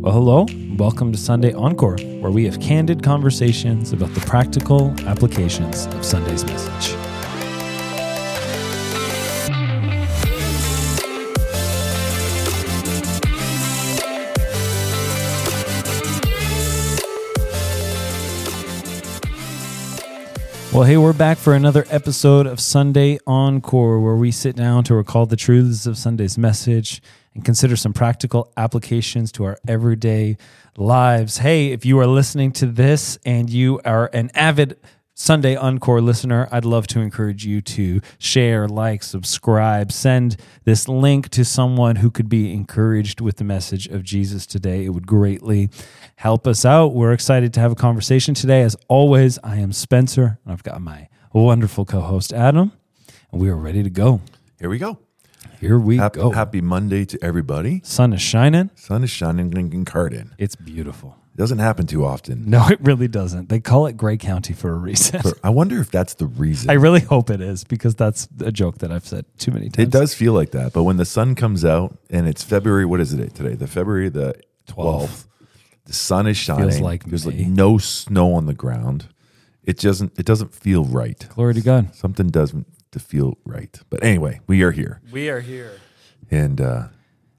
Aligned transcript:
Well, 0.00 0.14
hello. 0.14 0.46
Welcome 0.78 1.12
to 1.12 1.18
Sunday 1.18 1.52
Encore, 1.52 1.98
where 2.20 2.32
we 2.32 2.46
have 2.46 2.58
candid 2.58 3.02
conversations 3.02 3.92
about 3.92 4.14
the 4.14 4.20
practical 4.20 4.94
applications 5.06 5.84
of 5.88 6.06
Sunday's 6.06 6.42
message. 6.42 7.09
Well, 20.80 20.88
hey, 20.88 20.96
we're 20.96 21.12
back 21.12 21.36
for 21.36 21.52
another 21.52 21.84
episode 21.90 22.46
of 22.46 22.58
Sunday 22.58 23.18
Encore, 23.26 24.00
where 24.00 24.16
we 24.16 24.30
sit 24.30 24.56
down 24.56 24.82
to 24.84 24.94
recall 24.94 25.26
the 25.26 25.36
truths 25.36 25.84
of 25.84 25.98
Sunday's 25.98 26.38
message 26.38 27.02
and 27.34 27.44
consider 27.44 27.76
some 27.76 27.92
practical 27.92 28.50
applications 28.56 29.30
to 29.32 29.44
our 29.44 29.58
everyday 29.68 30.38
lives. 30.78 31.36
Hey, 31.36 31.72
if 31.72 31.84
you 31.84 31.98
are 31.98 32.06
listening 32.06 32.52
to 32.52 32.64
this 32.64 33.18
and 33.26 33.50
you 33.50 33.78
are 33.84 34.08
an 34.14 34.30
avid 34.32 34.78
Sunday 35.22 35.54
Encore 35.54 36.00
listener, 36.00 36.48
I'd 36.50 36.64
love 36.64 36.86
to 36.86 37.00
encourage 37.00 37.44
you 37.44 37.60
to 37.60 38.00
share, 38.16 38.66
like, 38.66 39.02
subscribe, 39.02 39.92
send 39.92 40.38
this 40.64 40.88
link 40.88 41.28
to 41.28 41.44
someone 41.44 41.96
who 41.96 42.10
could 42.10 42.30
be 42.30 42.54
encouraged 42.54 43.20
with 43.20 43.36
the 43.36 43.44
message 43.44 43.86
of 43.86 44.02
Jesus 44.02 44.46
today. 44.46 44.86
It 44.86 44.88
would 44.88 45.06
greatly 45.06 45.68
help 46.16 46.46
us 46.46 46.64
out. 46.64 46.94
We're 46.94 47.12
excited 47.12 47.52
to 47.52 47.60
have 47.60 47.70
a 47.70 47.74
conversation 47.74 48.32
today. 48.32 48.62
As 48.62 48.78
always, 48.88 49.38
I 49.44 49.56
am 49.56 49.72
Spencer, 49.72 50.38
and 50.42 50.54
I've 50.54 50.62
got 50.62 50.80
my 50.80 51.08
wonderful 51.34 51.84
co 51.84 52.00
host, 52.00 52.32
Adam, 52.32 52.72
and 53.30 53.42
we 53.42 53.50
are 53.50 53.56
ready 53.56 53.82
to 53.82 53.90
go. 53.90 54.22
Here 54.58 54.70
we 54.70 54.78
go. 54.78 55.00
Here 55.60 55.78
we 55.78 55.98
Happy, 55.98 56.18
go. 56.18 56.30
happy 56.30 56.62
Monday 56.62 57.04
to 57.04 57.22
everybody. 57.22 57.82
Sun 57.84 58.14
is 58.14 58.22
shining. 58.22 58.70
Sun 58.74 59.04
is 59.04 59.10
shining 59.10 59.50
Kincardine. 59.50 60.30
It's 60.38 60.56
beautiful. 60.56 61.18
Doesn't 61.40 61.58
happen 61.60 61.86
too 61.86 62.04
often. 62.04 62.50
No, 62.50 62.66
it 62.70 62.78
really 62.82 63.08
doesn't. 63.08 63.48
They 63.48 63.60
call 63.60 63.86
it 63.86 63.96
Grey 63.96 64.18
County 64.18 64.52
for 64.52 64.68
a 64.72 64.74
reason. 64.74 65.20
But 65.24 65.40
I 65.42 65.48
wonder 65.48 65.80
if 65.80 65.90
that's 65.90 66.12
the 66.12 66.26
reason. 66.26 66.68
I 66.68 66.74
really 66.74 67.00
hope 67.00 67.30
it 67.30 67.40
is 67.40 67.64
because 67.64 67.94
that's 67.94 68.28
a 68.40 68.52
joke 68.52 68.76
that 68.80 68.92
I've 68.92 69.06
said 69.06 69.24
too 69.38 69.50
many 69.50 69.70
times. 69.70 69.88
it 69.88 69.90
does 69.90 70.12
feel 70.14 70.34
like 70.34 70.50
that. 70.50 70.74
But 70.74 70.82
when 70.82 70.98
the 70.98 71.06
sun 71.06 71.34
comes 71.34 71.64
out 71.64 71.96
and 72.10 72.28
it's 72.28 72.42
February, 72.44 72.84
what 72.84 73.00
is 73.00 73.14
it 73.14 73.34
today? 73.34 73.54
The 73.54 73.66
February 73.66 74.10
the 74.10 74.34
12th. 74.68 75.24
The 75.86 75.94
sun 75.94 76.26
is 76.26 76.36
shining. 76.36 76.82
like 76.82 77.04
There's 77.04 77.24
May. 77.26 77.38
like 77.38 77.46
no 77.46 77.78
snow 77.78 78.34
on 78.34 78.44
the 78.44 78.52
ground. 78.52 79.06
It 79.64 79.78
doesn't 79.78 80.18
it 80.18 80.26
doesn't 80.26 80.54
feel 80.54 80.84
right. 80.84 81.26
Glory 81.34 81.54
to 81.54 81.62
God. 81.62 81.94
Something 81.94 82.28
doesn't 82.28 82.66
feel 82.98 83.38
right. 83.46 83.80
But 83.88 84.04
anyway, 84.04 84.40
we 84.46 84.60
are 84.62 84.72
here. 84.72 85.00
We 85.10 85.30
are 85.30 85.40
here. 85.40 85.72
And 86.30 86.60
uh 86.60 86.88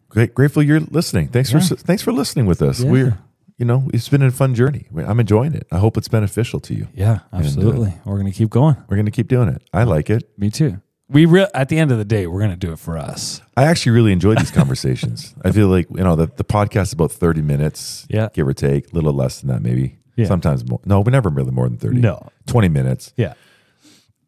great 0.09 0.33
grateful 0.33 0.63
you're 0.63 0.79
listening. 0.79 1.27
Thanks 1.27 1.53
Yeah. 1.53 1.59
for 1.59 1.75
thanks 1.75 2.01
for 2.01 2.11
listening 2.11 2.47
with 2.47 2.63
us. 2.63 2.79
Yeah. 2.81 2.89
We're 2.91 3.17
you 3.61 3.65
know, 3.65 3.87
it's 3.93 4.09
been 4.09 4.23
a 4.23 4.31
fun 4.31 4.55
journey. 4.55 4.87
I'm 4.97 5.19
enjoying 5.19 5.53
it. 5.53 5.67
I 5.71 5.77
hope 5.77 5.95
it's 5.95 6.07
beneficial 6.07 6.59
to 6.61 6.73
you. 6.73 6.87
Yeah, 6.95 7.19
uh, 7.31 7.37
absolutely. 7.37 7.93
we're 8.05 8.15
going 8.19 8.25
to 8.25 8.35
keep 8.35 8.49
going. 8.49 8.75
We're 8.89 8.95
going 8.97 9.05
to 9.05 9.11
keep 9.11 9.27
doing 9.27 9.49
it. 9.49 9.61
I 9.71 9.83
like 9.83 10.09
it. 10.09 10.27
Me 10.35 10.49
too. 10.49 10.81
We 11.07 11.25
re- 11.25 11.47
at 11.53 11.69
the 11.69 11.77
end 11.77 11.91
of 11.91 11.99
the 11.99 12.05
day, 12.05 12.25
we're 12.25 12.39
going 12.39 12.49
to 12.51 12.57
do 12.57 12.71
it 12.73 12.79
for 12.79 12.97
us. 12.97 13.39
I 13.55 13.65
actually 13.65 13.91
really 13.91 14.13
enjoy 14.13 14.33
these 14.33 14.49
conversations. 14.49 15.35
I 15.45 15.51
feel 15.51 15.67
like, 15.67 15.87
you 15.91 16.03
know, 16.03 16.15
the, 16.15 16.25
the 16.25 16.43
podcast 16.43 16.83
is 16.87 16.93
about 16.93 17.11
30 17.11 17.43
minutes, 17.43 18.07
Yeah. 18.09 18.29
give 18.33 18.47
or 18.47 18.53
take, 18.53 18.91
a 18.91 18.95
little 18.95 19.13
less 19.13 19.41
than 19.41 19.49
that, 19.49 19.61
maybe. 19.61 19.99
Yeah. 20.15 20.25
Sometimes 20.25 20.67
more. 20.67 20.79
No, 20.85 21.03
but 21.03 21.11
never 21.11 21.29
really 21.29 21.51
more 21.51 21.69
than 21.69 21.77
30. 21.77 21.99
No. 21.99 22.29
20 22.47 22.67
minutes. 22.67 23.13
Yeah. 23.15 23.35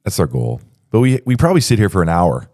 That's 0.03 0.19
our 0.19 0.27
goal. 0.27 0.61
But 0.91 0.99
we, 0.99 1.21
we 1.25 1.35
probably 1.37 1.61
sit 1.61 1.79
here 1.79 1.89
for 1.89 2.03
an 2.03 2.09
hour 2.09 2.49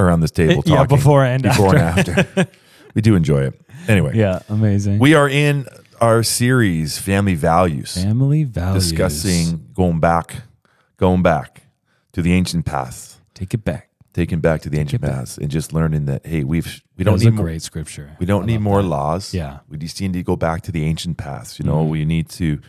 around 0.00 0.20
this 0.22 0.32
table 0.32 0.62
talking. 0.62 0.72
Yeah, 0.72 0.84
before 0.86 1.24
and 1.24 1.44
before 1.44 1.76
and 1.76 2.08
after. 2.08 2.48
we 2.94 3.02
do 3.02 3.14
enjoy 3.14 3.42
it. 3.44 3.60
Anyway, 3.86 4.16
Yeah, 4.16 4.40
amazing. 4.48 4.98
we 4.98 5.14
are 5.14 5.28
in 5.28 5.66
our 6.00 6.22
series, 6.22 6.98
Family 6.98 7.34
Values. 7.34 7.94
Family 7.94 8.44
values. 8.44 8.90
discussing 8.90 9.68
going 9.74 10.00
back, 10.00 10.42
going 10.96 11.22
back 11.22 11.62
to 12.12 12.22
the 12.22 12.32
ancient 12.32 12.64
path, 12.64 13.20
Take 13.34 13.54
it 13.54 13.64
back. 13.64 13.88
taking 14.12 14.40
back 14.40 14.60
to 14.62 14.70
the 14.70 14.78
ancient 14.78 15.02
back. 15.02 15.10
path, 15.12 15.38
and 15.38 15.50
just 15.50 15.72
learning 15.72 16.06
that 16.06 16.26
hey, 16.26 16.42
we've 16.44 16.82
we 16.96 17.04
That 17.04 17.04
don't 17.04 17.12
was 17.14 17.22
need 17.22 17.28
a 17.28 17.32
more, 17.32 17.44
great 17.46 17.62
scripture. 17.62 18.16
we 18.18 18.26
don't 18.26 18.44
I 18.44 18.46
need 18.46 18.52
love 18.54 18.62
more 18.62 18.82
that. 18.82 18.88
laws. 18.88 19.34
Yeah. 19.34 19.46
Mm-hmm. 19.50 19.70
we 19.72 19.78
just 19.78 20.00
need 20.00 20.12
to 20.14 20.22
go 20.22 20.36
back 20.36 20.62
to 20.62 20.72
the 20.72 20.84
ancient 20.84 21.18
paths. 21.18 21.58
You 21.58 21.64
know, 21.64 21.84
we 21.84 22.04
need 22.04 22.28
to, 22.30 22.60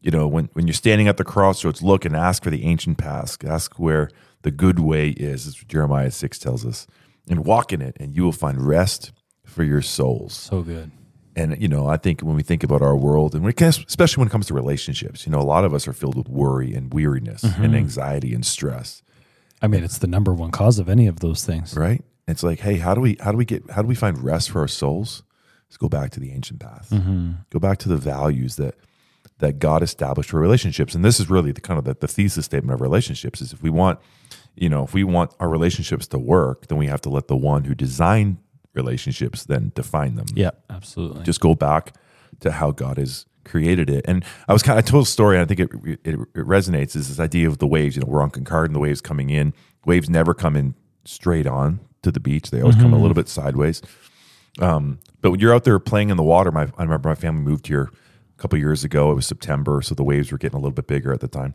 you 0.00 0.10
know, 0.10 0.26
when 0.26 0.48
when 0.54 0.66
you're 0.66 0.74
standing 0.74 1.06
at 1.08 1.16
the 1.16 1.24
crossroads, 1.24 1.82
look 1.82 2.04
and 2.04 2.16
ask 2.16 2.42
for 2.42 2.50
the 2.50 2.64
ancient 2.64 2.98
paths. 2.98 3.38
Ask 3.46 3.78
where 3.78 4.10
the 4.42 4.50
good 4.50 4.78
way 4.80 5.10
is, 5.10 5.46
as 5.46 5.54
Jeremiah 5.54 6.10
six 6.10 6.38
tells 6.38 6.64
us, 6.66 6.86
and 7.28 7.44
walk 7.44 7.72
in 7.72 7.80
it, 7.82 7.96
and 8.00 8.14
you 8.16 8.24
will 8.24 8.32
find 8.32 8.60
rest 8.66 9.12
for 9.44 9.62
your 9.62 9.82
souls. 9.82 10.34
So 10.34 10.62
good. 10.62 10.90
And 11.38 11.60
you 11.60 11.68
know, 11.68 11.86
I 11.86 11.96
think 11.96 12.20
when 12.20 12.34
we 12.36 12.42
think 12.42 12.62
about 12.64 12.82
our 12.82 12.96
world, 12.96 13.34
and 13.34 13.44
we 13.44 13.52
can, 13.52 13.68
especially 13.68 14.20
when 14.20 14.28
it 14.28 14.32
comes 14.32 14.46
to 14.48 14.54
relationships, 14.54 15.24
you 15.26 15.32
know, 15.32 15.38
a 15.40 15.42
lot 15.54 15.64
of 15.64 15.72
us 15.72 15.86
are 15.86 15.92
filled 15.92 16.16
with 16.16 16.28
worry 16.28 16.74
and 16.74 16.92
weariness 16.92 17.42
Mm-hmm. 17.44 17.64
and 17.64 17.76
anxiety 17.76 18.34
and 18.34 18.44
stress, 18.44 19.02
I 19.62 19.66
mean, 19.68 19.82
it's 19.84 19.98
the 19.98 20.06
number 20.06 20.32
one 20.34 20.50
cause 20.50 20.78
of 20.78 20.88
any 20.88 21.06
of 21.06 21.20
those 21.20 21.44
things. 21.44 21.74
right? 21.76 22.04
It's 22.26 22.42
like, 22.42 22.60
hey, 22.60 22.76
how 22.78 22.94
do 22.94 23.00
we 23.00 23.16
how 23.20 23.30
do 23.32 23.38
we 23.38 23.44
get 23.44 23.70
how 23.70 23.82
do 23.82 23.88
we 23.88 23.94
find 23.94 24.22
rest 24.22 24.50
for 24.50 24.60
our 24.60 24.68
souls? 24.68 25.22
Let's 25.68 25.76
go 25.76 25.88
back 25.88 26.10
to 26.12 26.20
the 26.20 26.32
ancient 26.32 26.60
path. 26.60 26.88
Mm-hmm. 26.90 27.32
Go 27.50 27.58
back 27.58 27.78
to 27.78 27.88
the 27.88 27.96
values 27.96 28.56
that 28.56 28.74
that 29.38 29.58
God 29.60 29.82
established 29.82 30.30
for 30.30 30.40
relationships. 30.40 30.94
And 30.94 31.04
this 31.04 31.20
is 31.20 31.30
really 31.30 31.52
the 31.52 31.60
kind 31.60 31.78
of 31.78 31.84
the, 31.84 31.94
the 31.94 32.08
thesis 32.08 32.44
statement 32.46 32.74
of 32.74 32.80
relationships 32.80 33.40
is 33.40 33.52
if 33.52 33.62
we 33.62 33.70
want, 33.70 33.98
you 34.56 34.68
know, 34.68 34.82
if 34.82 34.92
we 34.94 35.04
want 35.04 35.32
our 35.38 35.48
relationships 35.48 36.06
to 36.08 36.18
work, 36.18 36.66
then 36.66 36.76
we 36.78 36.86
have 36.88 37.00
to 37.02 37.08
let 37.08 37.28
the 37.28 37.36
one 37.36 37.62
who 37.64 37.74
designed 37.74 38.38
relationships 38.78 39.44
then 39.44 39.72
define 39.74 40.14
them. 40.14 40.26
Yeah, 40.34 40.52
absolutely. 40.70 41.24
just 41.24 41.40
go 41.40 41.54
back 41.54 41.94
to 42.40 42.52
how 42.52 42.70
God 42.70 42.96
has 42.98 43.26
created 43.44 43.90
it. 43.90 44.04
And 44.06 44.24
I 44.46 44.52
was 44.52 44.62
kind 44.62 44.78
of 44.78 44.84
I 44.84 44.88
told 44.88 45.04
a 45.04 45.06
story, 45.06 45.36
and 45.36 45.42
I 45.42 45.46
think 45.46 45.60
it, 45.60 45.98
it, 46.04 46.14
it 46.14 46.46
resonates 46.46 46.94
is 46.96 47.08
this 47.08 47.20
idea 47.20 47.48
of 47.48 47.58
the 47.58 47.66
waves. 47.66 47.96
You 47.96 48.02
know, 48.02 48.08
we're 48.08 48.22
on 48.22 48.30
Concord 48.30 48.66
and 48.66 48.74
the 48.74 48.80
waves 48.80 49.00
coming 49.00 49.30
in. 49.30 49.52
Waves 49.84 50.08
never 50.08 50.34
come 50.34 50.56
in 50.56 50.74
straight 51.04 51.46
on 51.46 51.80
to 52.02 52.10
the 52.12 52.20
beach. 52.20 52.50
They 52.50 52.60
always 52.60 52.76
come 52.76 52.92
a 52.92 52.98
little 52.98 53.14
bit 53.14 53.28
sideways. 53.28 53.82
Um, 54.60 54.98
but 55.20 55.30
when 55.30 55.40
you're 55.40 55.54
out 55.54 55.64
there 55.64 55.78
playing 55.78 56.10
in 56.10 56.16
the 56.16 56.22
water, 56.22 56.50
my 56.52 56.68
I 56.78 56.82
remember 56.82 57.08
my 57.08 57.14
family 57.14 57.42
moved 57.42 57.66
here 57.66 57.90
a 58.38 58.42
couple 58.42 58.58
years 58.58 58.84
ago. 58.84 59.10
It 59.10 59.14
was 59.14 59.26
September, 59.26 59.82
so 59.82 59.94
the 59.94 60.04
waves 60.04 60.30
were 60.30 60.38
getting 60.38 60.56
a 60.56 60.60
little 60.60 60.74
bit 60.74 60.86
bigger 60.86 61.12
at 61.12 61.20
the 61.20 61.28
time. 61.28 61.54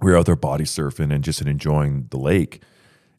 We 0.00 0.10
were 0.10 0.18
out 0.18 0.26
there 0.26 0.36
body 0.36 0.64
surfing 0.64 1.14
and 1.14 1.22
just 1.24 1.40
enjoying 1.40 2.08
the 2.10 2.18
lake. 2.18 2.62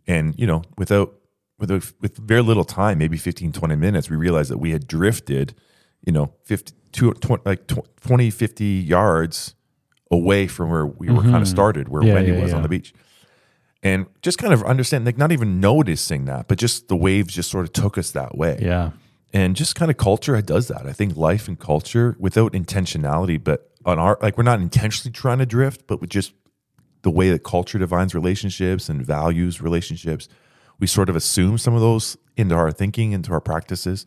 And, 0.08 0.38
you 0.38 0.46
know, 0.46 0.64
without 0.78 1.16
with 1.58 1.72
a, 1.72 1.94
with 2.02 2.18
very 2.18 2.42
little 2.42 2.66
time, 2.66 2.98
maybe 2.98 3.18
15, 3.18 3.52
20 3.52 3.76
minutes, 3.76 4.10
we 4.10 4.18
realized 4.18 4.52
that 4.52 4.58
we 4.58 4.72
had 4.72 4.88
drifted, 4.88 5.54
you 6.06 6.12
know, 6.12 6.34
50, 6.44 6.74
two, 6.92 7.14
20, 7.14 7.44
like 7.46 7.68
tw- 7.68 7.88
20, 8.02 8.30
50 8.30 8.66
yards 8.66 9.56
away 10.12 10.48
from 10.48 10.70
where 10.70 10.86
we 10.86 11.10
were 11.10 11.22
kind 11.22 11.38
of 11.38 11.48
started, 11.48 11.90
where 11.90 12.02
Mm-hmm. 12.02 12.08
Yeah, 12.08 12.14
Wendy 12.14 12.32
yeah, 12.32 12.42
was 12.42 12.52
yeah. 12.52 12.58
on 12.58 12.64
the 12.64 12.70
beach. 12.70 12.94
And 13.84 14.08
just 14.22 14.38
kind 14.40 14.54
of 14.54 14.64
understand, 14.64 15.06
like 15.06 15.18
not 15.18 15.32
even 15.32 15.60
noticing 15.60 16.26
that, 16.26 16.48
but 16.48 16.58
just 16.58 16.88
the 16.88 16.96
waves 16.96 17.34
just 17.34 17.52
sort 17.52 17.66
of 17.66 17.74
took 17.74 17.98
us 17.98 18.12
that 18.12 18.36
way 18.36 18.58
yeah. 18.60 18.92
and 19.32 19.56
just 19.56 19.76
kind 19.76 19.92
of 19.92 19.98
culture 19.98 20.42
does 20.42 20.70
that. 20.70 20.88
I 20.88 20.94
think 20.94 21.16
life 21.16 21.48
and 21.48 21.60
culture 21.60 22.16
without 22.20 22.54
intentionality, 22.54 23.42
but 23.42 23.70
on 23.86 24.00
our 24.00 24.18
like 24.22 24.38
we're 24.38 24.44
not 24.44 24.60
intentionally 24.60 25.14
trying 25.14 25.38
to 25.38 25.46
drift, 25.46 25.86
but 25.86 26.02
with 26.02 26.10
just 26.10 26.34
the 27.04 27.12
way 27.12 27.30
that 27.30 27.44
culture 27.44 27.78
defines 27.78 28.16
relationships 28.16 28.90
and 28.90 29.06
values 29.06 29.62
relationships, 29.62 30.28
we 30.80 30.88
sort 30.88 31.09
of 31.09 31.16
assume 31.16 31.58
some 31.58 31.74
of 31.74 31.81
those 31.81 32.18
into 32.38 32.56
our 32.56 32.72
thinking, 32.72 33.12
into 33.13 33.31
our 33.31 33.41
practices, 33.41 34.06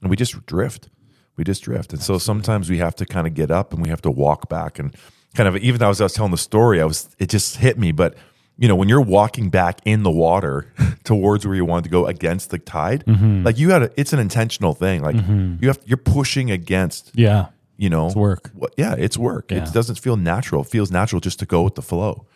and 0.00 0.10
we 0.10 0.16
just 0.16 0.44
drift. 0.46 0.88
We 1.36 1.44
just 1.44 1.62
drift, 1.62 1.92
and 1.92 2.02
so 2.02 2.18
sometimes 2.18 2.68
we 2.68 2.78
have 2.78 2.94
to 2.96 3.06
kind 3.06 3.26
of 3.26 3.34
get 3.34 3.50
up 3.50 3.72
and 3.72 3.82
we 3.82 3.88
have 3.88 4.02
to 4.02 4.10
walk 4.10 4.48
back 4.50 4.78
and 4.78 4.94
kind 5.34 5.48
of 5.48 5.56
even 5.56 5.82
as 5.82 6.00
I 6.00 6.04
was 6.04 6.12
telling 6.12 6.30
the 6.30 6.36
story, 6.38 6.80
I 6.80 6.84
was 6.84 7.08
it 7.18 7.28
just 7.30 7.56
hit 7.56 7.78
me, 7.78 7.92
but. 7.92 8.14
You 8.58 8.68
know, 8.68 8.76
when 8.76 8.88
you're 8.88 9.00
walking 9.00 9.48
back 9.48 9.80
in 9.86 10.02
the 10.02 10.10
water 10.10 10.70
towards 11.04 11.46
where 11.46 11.56
you 11.56 11.64
want 11.64 11.84
to 11.84 11.90
go 11.90 12.06
against 12.06 12.50
the 12.50 12.58
tide, 12.58 13.02
mm-hmm. 13.06 13.42
like 13.44 13.58
you 13.58 13.68
got 13.68 13.78
to, 13.78 13.90
it's 13.96 14.12
an 14.12 14.18
intentional 14.18 14.74
thing. 14.74 15.00
Like 15.02 15.16
mm-hmm. 15.16 15.56
you 15.60 15.68
have, 15.68 15.78
you're 15.86 15.96
pushing 15.96 16.50
against 16.50 17.10
Yeah. 17.14 17.46
you 17.78 17.88
know 17.88 18.06
It's 18.08 18.14
work. 18.14 18.50
yeah 18.76 18.94
it's 18.96 19.16
work 19.16 19.50
Yeah. 19.50 19.66
it 19.66 19.72
doesn't 19.72 19.98
feel 19.98 20.16
natural 20.16 20.60
it 20.62 20.68
feels 20.68 20.90
natural 20.90 21.18
just 21.18 21.38
to 21.38 21.46
go 21.46 21.62
with 21.62 21.76
the 21.76 21.82
flow 21.82 22.26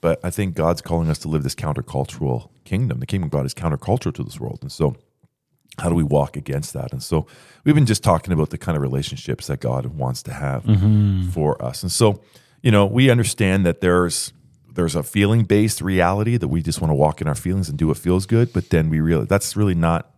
but 0.00 0.18
i 0.24 0.30
think 0.30 0.54
god's 0.54 0.80
calling 0.80 1.08
us 1.08 1.18
to 1.18 1.28
live 1.28 1.42
this 1.42 1.54
countercultural 1.54 2.48
kingdom 2.64 3.00
the 3.00 3.06
kingdom 3.06 3.26
of 3.26 3.30
god 3.30 3.46
is 3.46 3.54
countercultural 3.54 4.12
to 4.14 4.22
this 4.24 4.38
world 4.40 4.58
and 4.62 4.72
so 4.72 4.96
how 5.78 5.88
do 5.88 5.94
we 5.94 6.02
walk 6.02 6.36
against 6.36 6.72
that 6.72 6.92
and 6.92 7.02
so 7.02 7.26
we've 7.64 7.74
been 7.74 7.86
just 7.86 8.02
talking 8.02 8.32
about 8.32 8.50
the 8.50 8.58
kind 8.58 8.76
of 8.76 8.82
relationships 8.82 9.46
that 9.46 9.60
god 9.60 9.86
wants 9.86 10.22
to 10.22 10.32
have 10.32 10.64
Mm-hmm. 10.64 11.28
for 11.30 11.62
us 11.64 11.82
and 11.82 11.92
so 11.92 12.20
you 12.62 12.70
know 12.70 12.84
we 12.86 13.10
understand 13.10 13.64
that 13.66 13.80
there's 13.80 14.32
there's 14.74 14.94
a 14.94 15.02
feeling 15.02 15.44
based 15.44 15.80
reality 15.80 16.36
that 16.36 16.48
we 16.48 16.62
just 16.62 16.80
want 16.80 16.90
to 16.90 16.94
walk 16.94 17.20
in 17.20 17.26
our 17.28 17.34
feelings 17.34 17.68
and 17.68 17.78
do 17.78 17.86
what 17.88 17.96
feels 17.96 18.26
good 18.26 18.52
but 18.52 18.70
then 18.70 18.88
we 18.90 19.00
realize 19.00 19.28
that's 19.28 19.56
really 19.56 19.74
not 19.74 20.10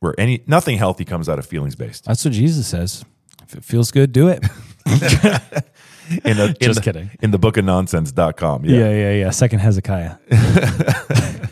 where 0.00 0.14
any 0.18 0.42
nothing 0.46 0.78
healthy 0.78 1.04
comes 1.04 1.28
out 1.28 1.38
of 1.38 1.46
feelings 1.46 1.74
based 1.76 2.04
That's 2.04 2.24
what 2.24 2.34
Jesus 2.34 2.66
says. 2.66 3.04
If 3.44 3.54
it 3.56 3.64
feels 3.64 3.90
good, 3.90 4.12
do 4.12 4.28
it. 4.28 4.42
in 6.24 6.36
the, 6.36 6.46
in 6.48 6.54
Just 6.60 6.76
the- 6.76 6.82
kidding. 6.82 7.10
in 7.20 7.30
the 7.30 7.38
book 7.38 7.56
of 7.56 7.64
nonsense.com 7.64 8.64
Yeah, 8.64 8.90
yeah, 8.90 9.12
yeah. 9.12 9.30
Second 9.30 9.60
Hezekiah. 9.60 10.16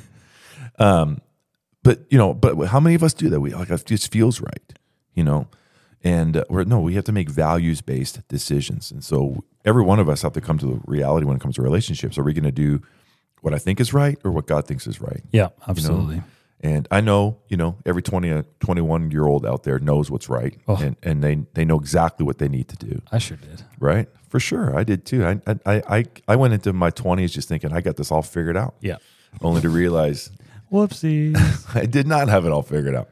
Um 0.79 1.20
but 1.82 2.00
you 2.11 2.19
know 2.19 2.32
but 2.35 2.56
how 2.69 2.81
many 2.81 2.94
of 2.94 3.02
us 3.02 3.12
do 3.14 3.29
that 3.31 3.41
we 3.41 3.50
like 3.55 3.70
it 3.70 3.85
just 3.87 4.11
feels 4.12 4.41
right 4.41 4.73
you 5.14 5.23
know 5.25 5.47
And 6.02 6.37
uh, 6.38 6.44
we're, 6.49 6.64
no, 6.64 6.81
we 6.81 6.94
have 6.94 7.05
to 7.05 7.12
make 7.12 7.29
values 7.29 7.82
based 7.82 8.26
decisions. 8.29 8.91
And 8.91 9.05
so 9.05 9.44
every 9.67 9.82
one 9.82 10.00
of 10.00 10.08
us 10.08 10.23
have 10.23 10.32
to 10.32 10.41
come 10.41 10.56
to 10.58 10.67
the 10.67 10.81
reality 10.87 11.26
when 11.26 11.37
it 11.37 11.43
comes 11.43 11.56
to 11.56 11.62
relationships. 11.62 12.17
Are 12.17 12.23
we 12.25 12.32
going 12.32 12.44
to 12.55 12.62
do 12.69 12.81
what 13.43 13.52
I 13.52 13.58
think 13.58 13.81
is 13.81 13.93
right 13.93 14.17
or 14.25 14.31
what 14.32 14.47
God 14.47 14.67
thinks 14.67 14.87
is 14.87 14.99
right? 15.02 15.23
Yeah, 15.31 15.49
absolutely. 15.69 16.23
And 16.62 16.87
I 16.91 17.01
know, 17.01 17.39
you 17.49 17.57
know, 17.57 17.77
every 17.87 18.03
20, 18.03 18.31
uh, 18.31 18.43
21 18.61 19.11
year 19.11 19.25
old 19.27 19.47
out 19.47 19.62
there 19.62 19.79
knows 19.79 20.11
what's 20.11 20.29
right 20.29 20.59
Oh. 20.69 20.77
and, 20.77 20.97
and 21.03 21.25
they, 21.25 21.37
they 21.55 21.65
know 21.65 21.79
exactly 21.79 22.27
what 22.27 22.37
they 22.39 22.49
need 22.49 22.69
to 22.69 22.77
do. 22.77 23.01
I 23.11 23.19
sure 23.19 23.39
did. 23.39 23.62
Right. 23.79 24.09
For 24.29 24.39
sure. 24.39 24.77
I 24.79 24.85
did 24.85 25.07
too. 25.07 25.25
I, 25.25 25.41
I, 25.65 25.83
I, 25.89 26.05
I 26.29 26.37
went 26.37 26.53
into 26.55 26.73
my 26.75 26.91
20s 26.91 27.33
just 27.33 27.49
thinking 27.49 27.73
I 27.73 27.81
got 27.81 27.97
this 27.97 28.11
all 28.12 28.23
figured 28.23 28.57
out, 28.59 28.75
Yeah. 28.81 28.97
only 29.41 29.61
to 29.62 29.71
realize 29.71 30.31
whoopsie, 30.73 31.35
I 31.75 31.87
did 31.87 32.07
not 32.07 32.29
have 32.29 32.45
it 32.45 32.53
all 32.53 32.62
figured 32.62 32.95
out. 32.95 33.09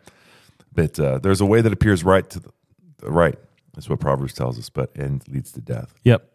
But 0.75 1.01
uh, 1.01 1.19
there's 1.19 1.41
a 1.41 1.47
way 1.47 1.61
that 1.63 1.73
appears 1.73 2.05
right 2.05 2.29
to 2.31 2.41
the, 2.41 2.51
the 2.99 3.11
right. 3.11 3.37
That's 3.75 3.89
what 3.89 3.99
Proverbs 4.01 4.35
tells 4.35 4.59
us, 4.59 4.69
but 4.69 4.95
and 4.97 5.27
leads 5.29 5.53
to 5.53 5.61
death. 5.61 5.95
yep. 6.05 6.31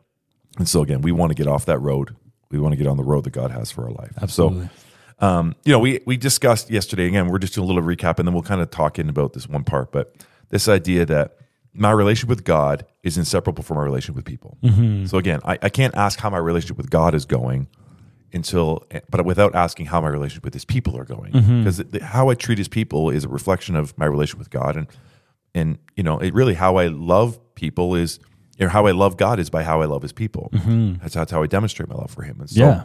And 0.57 0.67
so 0.67 0.81
again, 0.81 1.01
we 1.01 1.11
want 1.11 1.29
to 1.31 1.35
get 1.35 1.47
off 1.47 1.65
that 1.65 1.79
road. 1.79 2.15
We 2.51 2.59
want 2.59 2.73
to 2.73 2.77
get 2.77 2.87
on 2.87 2.97
the 2.97 3.03
road 3.03 3.23
that 3.23 3.31
God 3.33 3.51
has 3.51 3.71
for 3.71 3.83
our 3.85 3.91
life. 3.91 4.11
Absolutely. 4.21 4.65
So, 4.65 4.69
um, 5.23 5.55
you 5.63 5.71
know, 5.71 5.79
we 5.79 6.01
we 6.05 6.17
discussed 6.17 6.69
yesterday. 6.69 7.07
Again, 7.07 7.29
we're 7.29 7.39
just 7.39 7.53
doing 7.53 7.63
a 7.69 7.73
little 7.73 7.81
recap, 7.89 8.19
and 8.19 8.27
then 8.27 8.33
we'll 8.33 8.43
kind 8.43 8.59
of 8.59 8.69
talk 8.69 8.99
in 8.99 9.07
about 9.07 9.31
this 9.31 9.47
one 9.47 9.63
part. 9.63 9.91
But 9.91 10.13
this 10.49 10.67
idea 10.67 11.05
that 11.05 11.37
my 11.73 11.91
relationship 11.91 12.27
with 12.27 12.43
God 12.43 12.85
is 13.03 13.17
inseparable 13.17 13.63
from 13.63 13.77
my 13.77 13.83
relationship 13.83 14.17
with 14.17 14.25
people. 14.25 14.57
Mm-hmm. 14.61 15.05
So 15.05 15.17
again, 15.17 15.39
I, 15.45 15.57
I 15.61 15.69
can't 15.69 15.95
ask 15.95 16.19
how 16.19 16.29
my 16.29 16.39
relationship 16.39 16.77
with 16.77 16.89
God 16.89 17.15
is 17.15 17.23
going 17.25 17.67
until, 18.33 18.85
but 19.09 19.25
without 19.25 19.55
asking 19.55 19.85
how 19.85 20.01
my 20.01 20.09
relationship 20.09 20.43
with 20.43 20.53
His 20.53 20.65
people 20.65 20.97
are 20.97 21.05
going, 21.05 21.31
mm-hmm. 21.31 21.63
because 21.63 21.81
how 22.01 22.29
I 22.29 22.35
treat 22.35 22.57
His 22.57 22.67
people 22.67 23.09
is 23.09 23.23
a 23.23 23.29
reflection 23.29 23.77
of 23.77 23.97
my 23.97 24.05
relationship 24.05 24.39
with 24.39 24.49
God, 24.49 24.75
and 24.75 24.87
and 25.55 25.77
you 25.95 26.03
know, 26.03 26.19
it 26.19 26.33
really 26.33 26.55
how 26.55 26.75
I 26.75 26.87
love 26.87 27.39
people 27.55 27.95
is. 27.95 28.19
Or 28.61 28.67
how 28.67 28.85
I 28.85 28.91
love 28.91 29.17
God 29.17 29.39
is 29.39 29.49
by 29.49 29.63
how 29.63 29.81
I 29.81 29.85
love 29.85 30.03
His 30.03 30.13
people. 30.13 30.51
Mm-hmm. 30.53 31.01
That's, 31.01 31.15
that's 31.15 31.31
how 31.31 31.41
I 31.41 31.47
demonstrate 31.47 31.89
my 31.89 31.95
love 31.95 32.11
for 32.11 32.21
Him. 32.21 32.39
And 32.39 32.47
so, 32.47 32.59
yeah. 32.59 32.83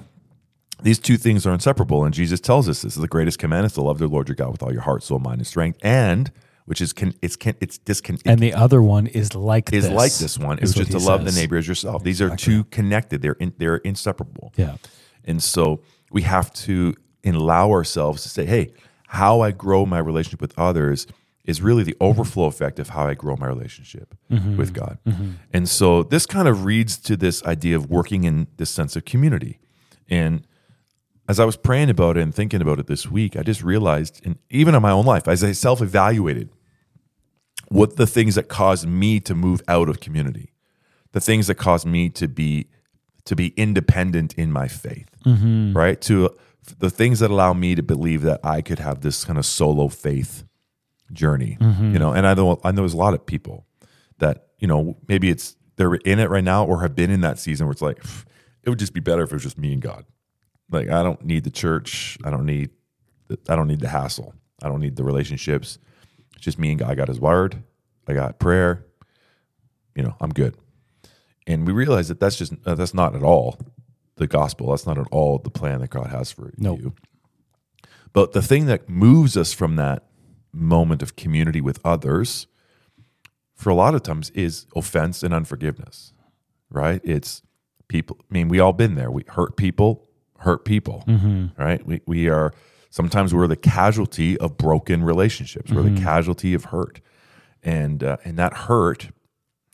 These 0.82 0.98
two 0.98 1.16
things 1.16 1.46
are 1.46 1.52
inseparable 1.52 2.04
and 2.04 2.14
jesus 2.14 2.40
tells 2.40 2.68
us 2.68 2.82
this 2.82 2.96
is 2.96 3.00
the 3.00 3.08
greatest 3.08 3.38
commandment 3.38 3.72
is 3.72 3.74
to 3.74 3.82
love 3.82 3.98
the 3.98 4.06
lord 4.06 4.28
your 4.28 4.34
god 4.34 4.50
with 4.50 4.62
all 4.62 4.72
your 4.72 4.82
heart 4.82 5.02
soul 5.02 5.18
mind 5.18 5.38
and 5.38 5.46
strength 5.46 5.78
and 5.82 6.30
which 6.68 6.82
is 6.82 6.92
can 6.92 7.14
it's 7.22 7.34
can 7.34 7.54
it's 7.60 7.78
discon 7.78 8.20
And 8.26 8.40
the 8.40 8.52
other 8.52 8.82
one 8.82 9.06
is 9.06 9.34
like 9.34 9.72
is 9.72 9.84
this, 9.84 9.92
like 9.92 10.12
this 10.12 10.38
one 10.38 10.58
is 10.58 10.70
it's 10.70 10.78
just 10.78 10.90
to 10.90 10.98
love 10.98 11.24
the 11.24 11.32
neighbor 11.32 11.56
as 11.56 11.66
yourself. 11.66 12.04
These 12.04 12.20
are 12.20 12.36
two 12.36 12.64
connected. 12.64 13.22
They're 13.22 13.32
in, 13.40 13.54
they're 13.56 13.76
inseparable. 13.78 14.52
Yeah. 14.56 14.76
and 15.24 15.42
so 15.42 15.80
we 16.10 16.22
have 16.22 16.52
to 16.52 16.94
allow 17.24 17.70
ourselves 17.70 18.22
to 18.22 18.28
say 18.28 18.44
hey 18.44 18.72
how 19.08 19.40
i 19.40 19.50
grow 19.50 19.84
my 19.86 19.98
relationship 19.98 20.40
with 20.40 20.58
others 20.58 21.06
is 21.44 21.62
really 21.62 21.82
the 21.82 21.96
overflow 22.00 22.44
effect 22.44 22.78
of 22.78 22.90
how 22.90 23.06
i 23.06 23.14
grow 23.14 23.34
my 23.36 23.46
relationship 23.46 24.14
mm-hmm. 24.30 24.56
with 24.58 24.74
god. 24.74 24.98
Mm-hmm. 25.06 25.30
And 25.54 25.68
so 25.68 26.02
this 26.02 26.26
kind 26.26 26.46
of 26.48 26.66
reads 26.66 26.98
to 26.98 27.16
this 27.16 27.42
idea 27.44 27.76
of 27.76 27.90
working 27.90 28.24
in 28.24 28.46
this 28.58 28.68
sense 28.68 28.94
of 28.94 29.06
community. 29.06 29.58
And 30.10 30.46
as 31.28 31.38
I 31.38 31.44
was 31.44 31.56
praying 31.56 31.90
about 31.90 32.16
it 32.16 32.22
and 32.22 32.34
thinking 32.34 32.62
about 32.62 32.78
it 32.78 32.86
this 32.86 33.10
week, 33.10 33.36
I 33.36 33.42
just 33.42 33.62
realized, 33.62 34.24
and 34.24 34.38
even 34.50 34.74
in 34.74 34.80
my 34.80 34.90
own 34.90 35.04
life, 35.04 35.28
as 35.28 35.44
I 35.44 35.52
self 35.52 35.82
evaluated, 35.82 36.48
what 37.68 37.96
the 37.96 38.06
things 38.06 38.34
that 38.34 38.48
caused 38.48 38.88
me 38.88 39.20
to 39.20 39.34
move 39.34 39.60
out 39.68 39.90
of 39.90 40.00
community, 40.00 40.54
the 41.12 41.20
things 41.20 41.46
that 41.48 41.56
caused 41.56 41.86
me 41.86 42.08
to 42.10 42.26
be 42.26 42.68
to 43.26 43.36
be 43.36 43.48
independent 43.58 44.32
in 44.34 44.50
my 44.50 44.68
faith, 44.68 45.10
mm-hmm. 45.26 45.76
right? 45.76 46.00
To 46.02 46.34
the 46.78 46.88
things 46.88 47.20
that 47.20 47.30
allow 47.30 47.52
me 47.52 47.74
to 47.74 47.82
believe 47.82 48.22
that 48.22 48.40
I 48.42 48.62
could 48.62 48.78
have 48.78 49.02
this 49.02 49.24
kind 49.24 49.38
of 49.38 49.44
solo 49.44 49.88
faith 49.88 50.44
journey, 51.12 51.58
mm-hmm. 51.60 51.92
you 51.92 51.98
know. 51.98 52.12
And 52.12 52.26
I 52.26 52.32
know 52.32 52.58
I 52.64 52.70
know 52.70 52.82
there's 52.82 52.94
a 52.94 52.98
lot 52.98 53.12
of 53.12 53.26
people 53.26 53.66
that 54.16 54.46
you 54.58 54.66
know 54.66 54.96
maybe 55.06 55.28
it's 55.28 55.56
they're 55.76 55.94
in 55.94 56.18
it 56.18 56.30
right 56.30 56.42
now 56.44 56.64
or 56.64 56.80
have 56.80 56.94
been 56.94 57.10
in 57.10 57.20
that 57.20 57.38
season 57.38 57.66
where 57.66 57.72
it's 57.72 57.82
like 57.82 58.02
it 58.62 58.70
would 58.70 58.78
just 58.78 58.94
be 58.94 59.00
better 59.00 59.22
if 59.22 59.30
it 59.30 59.34
was 59.34 59.42
just 59.42 59.58
me 59.58 59.74
and 59.74 59.82
God. 59.82 60.06
Like 60.70 60.88
I 60.88 61.02
don't 61.02 61.24
need 61.24 61.44
the 61.44 61.50
church. 61.50 62.18
I 62.24 62.30
don't 62.30 62.46
need. 62.46 62.70
The, 63.28 63.38
I 63.48 63.56
don't 63.56 63.68
need 63.68 63.80
the 63.80 63.88
hassle. 63.88 64.34
I 64.62 64.68
don't 64.68 64.80
need 64.80 64.96
the 64.96 65.04
relationships. 65.04 65.78
It's 66.34 66.44
just 66.44 66.58
me 66.58 66.70
and 66.70 66.78
God. 66.78 66.90
I 66.90 66.94
got 66.94 67.08
His 67.08 67.20
word. 67.20 67.62
I 68.06 68.14
got 68.14 68.38
prayer. 68.38 68.84
You 69.94 70.02
know, 70.02 70.16
I'm 70.20 70.30
good. 70.30 70.56
And 71.46 71.66
we 71.66 71.72
realize 71.72 72.08
that 72.08 72.20
that's 72.20 72.36
just 72.36 72.52
uh, 72.64 72.74
that's 72.74 72.94
not 72.94 73.14
at 73.14 73.22
all 73.22 73.58
the 74.16 74.26
gospel. 74.26 74.70
That's 74.70 74.86
not 74.86 74.98
at 74.98 75.06
all 75.10 75.38
the 75.38 75.50
plan 75.50 75.80
that 75.80 75.90
God 75.90 76.08
has 76.08 76.30
for 76.30 76.52
Nope. 76.56 76.80
you. 76.80 76.94
But 78.12 78.32
the 78.32 78.42
thing 78.42 78.66
that 78.66 78.88
moves 78.88 79.36
us 79.36 79.52
from 79.52 79.76
that 79.76 80.04
moment 80.52 81.02
of 81.02 81.16
community 81.16 81.60
with 81.60 81.78
others, 81.84 82.46
for 83.54 83.70
a 83.70 83.74
lot 83.74 83.94
of 83.94 84.02
times, 84.02 84.30
is 84.30 84.66
offense 84.74 85.22
and 85.22 85.32
unforgiveness. 85.32 86.12
Right? 86.70 87.00
It's 87.04 87.42
people. 87.88 88.18
I 88.20 88.34
mean, 88.34 88.48
we 88.48 88.60
all 88.60 88.72
been 88.72 88.94
there. 88.94 89.10
We 89.10 89.24
hurt 89.28 89.56
people, 89.56 90.07
hurt 90.38 90.64
people. 90.64 91.04
Right? 91.56 91.84
We 91.86 92.00
we 92.06 92.28
are 92.28 92.52
sometimes 92.90 93.34
we're 93.34 93.46
the 93.46 93.56
casualty 93.56 94.38
of 94.38 94.56
broken 94.56 95.04
relationships. 95.04 95.70
We're 95.70 95.82
the 95.82 96.00
casualty 96.00 96.54
of 96.54 96.66
hurt, 96.66 97.00
and 97.62 98.02
uh, 98.02 98.16
and 98.24 98.38
that 98.38 98.52
hurt 98.54 99.10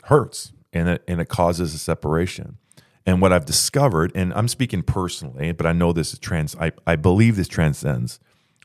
hurts, 0.05 0.53
and 0.73 0.89
it 0.89 1.05
and 1.07 1.21
it 1.21 1.29
causes 1.29 1.75
a 1.75 1.79
separation. 1.79 2.59
And 3.07 3.21
what 3.21 3.33
I've 3.33 3.45
discovered, 3.45 4.13
and 4.15 4.33
I'm 4.33 4.49
speaking 4.49 4.83
personally, 4.83 5.53
but 5.53 5.67
I 5.67 5.73
know 5.73 5.93
this 5.93 6.15
is 6.15 6.19
trans. 6.19 6.57
I, 6.57 6.73
I 6.87 6.97
believe 6.97 7.37
this 7.37 7.49
transcends 7.49 8.19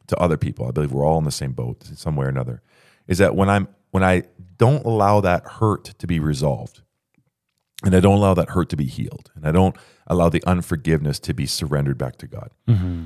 to 0.07 0.17
other 0.17 0.37
people. 0.37 0.65
I 0.65 0.71
believe 0.71 0.93
we're 0.93 1.05
all 1.05 1.17
in 1.17 1.25
the 1.25 1.31
same 1.31 1.51
boat, 1.51 1.83
some 1.95 2.15
way 2.15 2.25
or 2.25 2.29
another. 2.29 2.61
Is 3.07 3.17
that 3.17 3.35
when 3.35 3.49
I'm 3.49 3.67
when 3.91 4.03
I 4.03 4.23
don't 4.57 4.85
allow 4.85 5.19
that 5.21 5.43
hurt 5.45 5.85
to 5.85 6.07
be 6.07 6.19
resolved, 6.19 6.81
and 7.83 7.95
I 7.95 7.99
don't 7.99 8.17
allow 8.17 8.33
that 8.33 8.49
hurt 8.49 8.69
to 8.69 8.77
be 8.77 8.85
healed, 8.85 9.31
and 9.35 9.45
I 9.45 9.51
don't 9.51 9.75
allow 10.07 10.29
the 10.29 10.43
unforgiveness 10.45 11.19
to 11.19 11.33
be 11.33 11.45
surrendered 11.45 11.97
back 11.97 12.17
to 12.17 12.27
God, 12.27 12.51
mm-hmm. 12.67 13.05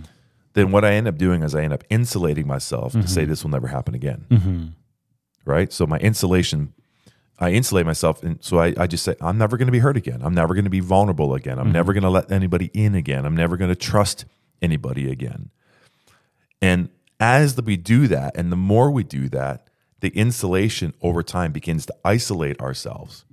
then 0.53 0.71
what 0.71 0.85
I 0.85 0.93
end 0.93 1.07
up 1.07 1.17
doing 1.17 1.43
is 1.43 1.53
I 1.53 1.63
end 1.63 1.73
up 1.73 1.83
insulating 1.89 2.47
myself 2.47 2.93
to 2.93 3.07
say 3.07 3.21
mm-hmm. 3.21 3.29
this 3.29 3.43
will 3.43 3.51
never 3.51 3.67
happen 3.67 3.93
again. 3.93 4.25
Mm-hmm. 4.29 4.65
Right. 5.45 5.73
So 5.73 5.85
my 5.85 5.97
insulation, 5.97 6.73
I 7.37 7.51
insulate 7.51 7.85
myself. 7.85 8.23
And 8.23 8.41
so 8.41 8.59
I, 8.59 8.73
I 8.77 8.87
just 8.87 9.03
say, 9.03 9.15
I'm 9.19 9.37
never 9.37 9.57
going 9.57 9.65
to 9.65 9.73
be 9.73 9.79
hurt 9.79 9.97
again. 9.97 10.21
I'm 10.23 10.33
never 10.33 10.53
going 10.53 10.63
to 10.63 10.69
be 10.69 10.79
vulnerable 10.79 11.33
again. 11.33 11.59
I'm 11.59 11.71
never 11.71 11.91
going 11.91 12.03
to 12.03 12.09
let 12.09 12.31
anybody 12.31 12.71
in 12.73 12.95
again. 12.95 13.25
I'm 13.25 13.35
never 13.35 13.57
going 13.57 13.69
to 13.69 13.75
trust 13.75 14.23
anybody 14.61 15.11
again. 15.11 15.49
And 16.61 16.89
as 17.19 17.61
we 17.61 17.75
do 17.75 18.07
that, 18.07 18.37
and 18.37 18.51
the 18.53 18.55
more 18.55 18.89
we 18.89 19.03
do 19.03 19.27
that, 19.29 19.67
the 19.99 20.09
insulation 20.09 20.93
over 21.01 21.23
time 21.23 21.51
begins 21.51 21.85
to 21.87 21.95
isolate 22.05 22.61
ourselves. 22.61 23.25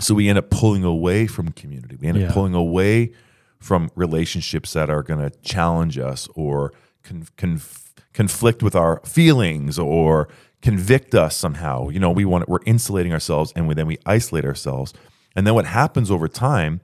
So 0.00 0.14
we 0.14 0.28
end 0.28 0.38
up 0.38 0.50
pulling 0.50 0.84
away 0.84 1.26
from 1.26 1.52
community. 1.52 1.96
We 2.00 2.08
end 2.08 2.18
Yeah. 2.18 2.28
up 2.28 2.34
pulling 2.34 2.54
away 2.54 3.12
from 3.58 3.90
relationships 3.94 4.72
that 4.74 4.90
are 4.90 5.02
going 5.02 5.20
to 5.20 5.30
challenge 5.40 5.98
us 5.98 6.28
or 6.34 6.72
con- 7.02 7.26
conf- 7.36 7.94
conflict 8.12 8.62
with 8.62 8.74
our 8.74 9.00
feelings 9.04 9.78
or 9.78 10.28
convict 10.62 11.14
us 11.14 11.34
somehow. 11.36 11.88
You 11.88 11.98
know, 12.00 12.10
we 12.10 12.24
want 12.24 12.48
we're 12.48 12.58
insulating 12.66 13.12
ourselves, 13.12 13.52
and 13.56 13.66
we, 13.68 13.74
then 13.74 13.86
we 13.86 13.98
isolate 14.04 14.44
ourselves. 14.44 14.92
And 15.34 15.46
then 15.46 15.54
what 15.54 15.66
happens 15.66 16.10
over 16.10 16.28
time 16.28 16.80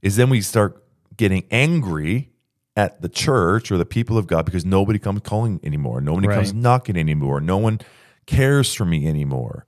is 0.00 0.16
then 0.16 0.28
we 0.30 0.40
start 0.40 0.82
getting 1.16 1.44
angry 1.50 2.30
at 2.76 3.02
the 3.02 3.08
church 3.08 3.70
or 3.70 3.76
the 3.78 3.84
people 3.84 4.16
of 4.16 4.26
God 4.26 4.44
because 4.44 4.64
nobody 4.64 4.98
comes 4.98 5.20
calling 5.24 5.60
anymore. 5.62 6.00
Nobody 6.00 6.26
comes 6.28 6.54
knocking 6.54 6.96
anymore. 6.96 7.40
No 7.40 7.58
one 7.58 7.80
cares 8.26 8.72
for 8.74 8.84
me 8.84 9.06
anymore. 9.06 9.66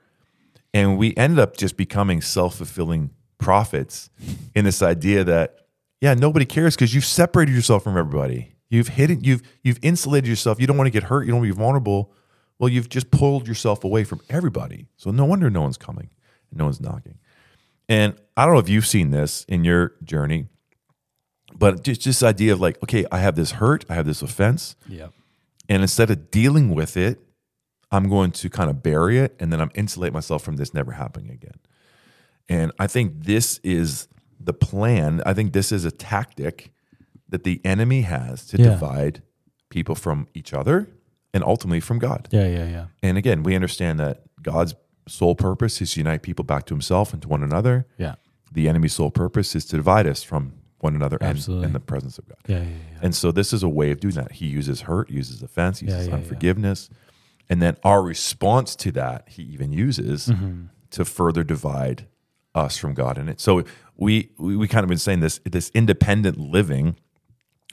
And 0.75 0.99
we 0.99 1.17
ended 1.17 1.39
up 1.39 1.57
just 1.57 1.77
becoming 1.79 2.21
self 2.21 2.57
fulfilling 2.57 3.11
prophets 3.39 4.11
in 4.55 4.65
this 4.67 4.83
idea 4.83 5.25
that, 5.25 5.61
yeah, 6.01 6.13
nobody 6.15 6.45
cares 6.45 6.75
because 6.75 6.95
you've 6.95 7.05
separated 7.05 7.55
yourself 7.55 7.85
from 7.85 7.97
everybody. 7.97 8.57
You've 8.69 8.89
hidden, 8.89 9.23
you've 9.23 9.43
you've 9.63 9.79
insulated 9.83 10.29
yourself. 10.29 10.61
You 10.61 10.67
don't 10.67 10.77
want 10.77 10.89
to 10.89 10.91
get 10.91 11.05
hurt. 11.05 11.23
You 11.23 11.29
don't 11.31 11.41
want 11.41 11.49
to 11.49 11.55
be 11.55 11.59
vulnerable. 11.59 12.13
Well, 12.59 12.69
you've 12.69 12.89
just 12.89 13.11
pulled 13.11 13.47
yourself 13.49 13.85
away 13.85 14.05
from 14.05 14.21
everybody. 14.29 14.89
So 14.97 15.11
no 15.11 15.25
wonder 15.25 15.49
no 15.49 15.63
one's 15.63 15.77
coming, 15.79 16.11
no 16.53 16.65
one's 16.65 16.81
knocking. 16.81 17.19
And 17.89 18.15
I 18.37 18.45
don't 18.45 18.55
know 18.55 18.61
if 18.61 18.69
you've 18.69 18.87
seen 18.87 19.11
this 19.11 19.45
in 19.49 19.63
your 19.65 19.93
journey, 20.03 20.47
but 21.57 21.85
just 21.85 22.01
just 22.01 22.21
this 22.21 22.23
idea 22.23 22.53
of 22.53 22.61
like, 22.61 22.83
okay, 22.83 23.05
I 23.13 23.19
have 23.19 23.37
this 23.37 23.53
hurt, 23.53 23.85
I 23.89 23.95
have 23.95 24.07
this 24.07 24.23
offense, 24.23 24.75
Yeah. 24.89 25.09
and 25.69 25.83
instead 25.83 26.11
of 26.11 26.31
dealing 26.31 26.75
with 26.75 26.97
it, 26.97 27.21
I'm 27.95 28.09
going 28.09 28.33
to 28.33 28.51
kind 28.51 28.69
of 28.69 28.83
bury 28.83 29.19
it 29.19 29.37
and 29.39 29.53
then 29.53 29.61
I'm 29.61 29.71
insulate 29.75 30.13
myself 30.13 30.43
from 30.43 30.57
this 30.57 30.75
never 30.75 30.93
happening 30.93 31.31
again. 31.31 31.59
And 32.49 32.73
I 32.79 32.87
think 32.87 33.25
this 33.25 33.59
is 33.63 34.09
the 34.41 34.53
plan. 34.53 35.23
I 35.25 35.33
think 35.33 35.53
this 35.53 35.71
is 35.73 35.85
a 35.85 35.91
tactic 35.91 36.73
that 37.29 37.45
the 37.45 37.61
enemy 37.65 38.03
has 38.03 38.47
to 38.49 38.59
Yeah. 38.59 38.71
divide 38.71 39.23
people 39.71 39.95
from 39.95 40.29
each 40.35 40.53
other 40.53 40.89
and 41.33 41.43
ultimately 41.45 41.81
from 41.81 41.99
God. 41.99 42.29
Yeah. 42.31 42.47
Yeah. 42.47 42.69
Yeah. 42.69 42.87
And 43.03 43.17
again, 43.17 43.43
we 43.43 43.55
understand 43.55 43.99
that 44.01 44.23
God's 44.43 44.75
sole 45.09 45.35
purpose 45.35 45.81
is 45.81 45.93
to 45.95 46.01
unite 46.01 46.23
people 46.23 46.45
back 46.45 46.67
to 46.67 46.75
himself 46.75 47.13
and 47.13 47.23
to 47.23 47.29
one 47.29 47.43
another. 47.43 47.87
Yeah. 47.99 48.17
The 48.53 48.69
enemy's 48.69 48.93
sole 48.95 49.11
purpose 49.11 49.55
is 49.57 49.65
to 49.67 49.77
divide 49.77 50.07
us 50.07 50.23
from 50.23 50.53
one 50.79 50.95
another 50.95 51.17
and, 51.21 51.31
Absolutely. 51.31 51.67
and 51.67 51.75
the 51.75 51.81
presence 51.81 52.19
of 52.19 52.29
God. 52.29 52.39
Yeah. 52.47 52.59
Yeah. 52.59 52.65
Yeah. 52.65 52.99
And 53.03 53.15
so 53.15 53.33
this 53.33 53.53
is 53.53 53.63
a 53.63 53.69
way 53.69 53.91
of 53.91 54.01
doing 54.01 54.15
that. 54.17 54.33
He 54.33 54.47
uses 54.47 54.83
hurt, 54.83 55.11
uses 55.11 55.43
offense, 55.43 55.81
uses 55.81 56.09
yeah. 56.09 56.15
unforgiveness. 56.15 56.91
And 57.49 57.61
then 57.61 57.77
our 57.85 58.03
response 58.03 58.75
to 58.77 58.93
that, 58.93 59.29
he 59.29 59.43
even 59.43 59.73
uses 59.73 60.29
Mm-hmm. 60.29 60.67
to 60.91 61.05
further 61.05 61.43
divide 61.45 62.07
us 62.55 62.77
from 62.77 62.95
God 62.95 63.19
in 63.19 63.29
it. 63.29 63.41
So 63.41 63.65
we 63.97 64.31
we, 64.39 64.57
we 64.57 64.69
kind 64.69 64.85
of 64.85 64.89
been 64.89 64.99
saying 64.99 65.21
this 65.21 65.41
this 65.45 65.71
independent 65.75 66.39
living 66.39 66.97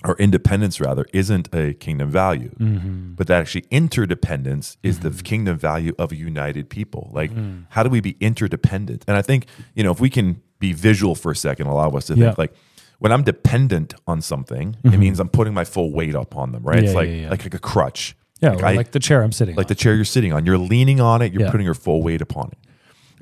or 0.04 0.16
independence 0.18 0.82
rather 0.82 1.06
isn't 1.13 1.54
a 1.54 1.74
kingdom 1.75 2.10
value. 2.10 2.50
Mm-hmm. 2.60 3.13
But 3.13 3.28
that 3.28 3.40
actually 3.42 3.66
interdependence 3.70 4.78
is 4.82 5.00
the 5.00 5.10
mm-hmm. 5.10 5.20
kingdom 5.20 5.58
value 5.60 5.94
of 6.00 6.12
a 6.12 6.16
united 6.16 6.70
people. 6.70 7.12
Like 7.13 7.32
mm. 7.32 7.66
how 7.70 7.84
do 7.84 7.90
we 7.90 8.01
be 8.01 8.18
interdependent? 8.20 9.06
And 9.08 9.16
i 9.16 9.22
think 9.22 9.46
you 9.75 9.84
know 9.84 9.92
if 9.92 10.00
we 10.00 10.10
can 10.10 10.42
be 10.60 10.74
visual 10.74 11.16
for 11.16 11.32
a 11.32 11.36
second 11.36 11.68
allow 11.68 11.90
us 11.92 12.06
to 12.06 12.16
Yeah. 12.16 12.28
think 12.28 12.38
like 12.38 12.54
when 13.00 13.12
i'm 13.12 13.24
dependent 13.24 13.94
on 14.06 14.22
something 14.22 14.75
it 14.84 14.88
mm-hmm. 14.88 15.00
means 15.00 15.20
i'm 15.20 15.30
putting 15.30 15.54
my 15.54 15.63
full 15.66 15.92
weight 15.92 16.16
up 16.16 16.36
on 16.36 16.51
them 16.51 16.63
right? 16.63 16.84
It's 16.84 16.94
like 16.94 17.10
yeah, 17.10 17.16
yeah. 17.16 17.30
like 17.30 17.44
like 17.44 17.54
a 17.54 17.60
crutch 17.60 18.16
Yeah, 18.42 18.52
like 18.54 18.64
I- 18.64 18.74
like 18.74 18.92
the 18.92 19.00
chair 19.00 19.22
I'm 19.24 19.32
sitting 19.32 19.56
like 19.56 19.66
on. 19.66 19.68
the 19.70 19.76
chair 19.76 19.96
you're 19.96 20.06
sitting 20.06 20.34
on. 20.34 20.46
You're 20.46 20.58
leaning 20.58 21.00
on 21.00 21.22
it, 21.22 21.32
you're 21.34 21.44
Yeah. 21.44 21.52
putting 21.52 21.66
your 21.66 21.74
full 21.76 22.02
weight 22.02 22.22
upon 22.22 22.50
it. 22.52 22.58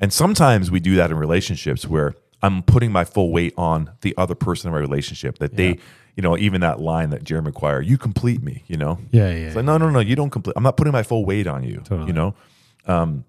And 0.00 0.12
sometimes 0.12 0.70
we 0.70 0.80
do 0.80 0.94
that 0.96 1.10
in 1.10 1.16
relationships 1.18 1.86
where 1.86 2.14
I'm 2.42 2.62
putting 2.62 2.90
my 2.90 3.04
full 3.04 3.30
weight 3.32 3.52
on 3.58 3.90
the 4.00 4.14
other 4.16 4.34
person 4.34 4.68
in 4.68 4.72
my 4.72 4.80
relationship. 4.80 5.38
That 5.40 5.56
they, 5.56 5.78
you 6.16 6.22
know, 6.22 6.38
even 6.38 6.62
that 6.62 6.80
line 6.80 7.10
that 7.10 7.22
Jerry 7.22 7.42
Maguire, 7.42 7.82
you 7.82 7.98
complete 7.98 8.42
me, 8.42 8.64
you 8.66 8.78
know? 8.78 8.98
Yeah, 9.10 9.28
yeah, 9.28 9.46
It's 9.48 9.56
like, 9.56 9.66
no, 9.66 9.76
no, 9.76 9.90
no, 9.90 10.00
you 10.00 10.16
don't 10.16 10.30
complete. 10.30 10.54
I'm 10.56 10.62
not 10.62 10.78
putting 10.78 10.92
my 10.94 11.02
full 11.02 11.26
weight 11.26 11.46
on 11.46 11.62
you, 11.64 11.82
Totally. 11.84 12.06
you 12.06 12.12
know? 12.14 12.34
Um, 12.86 13.24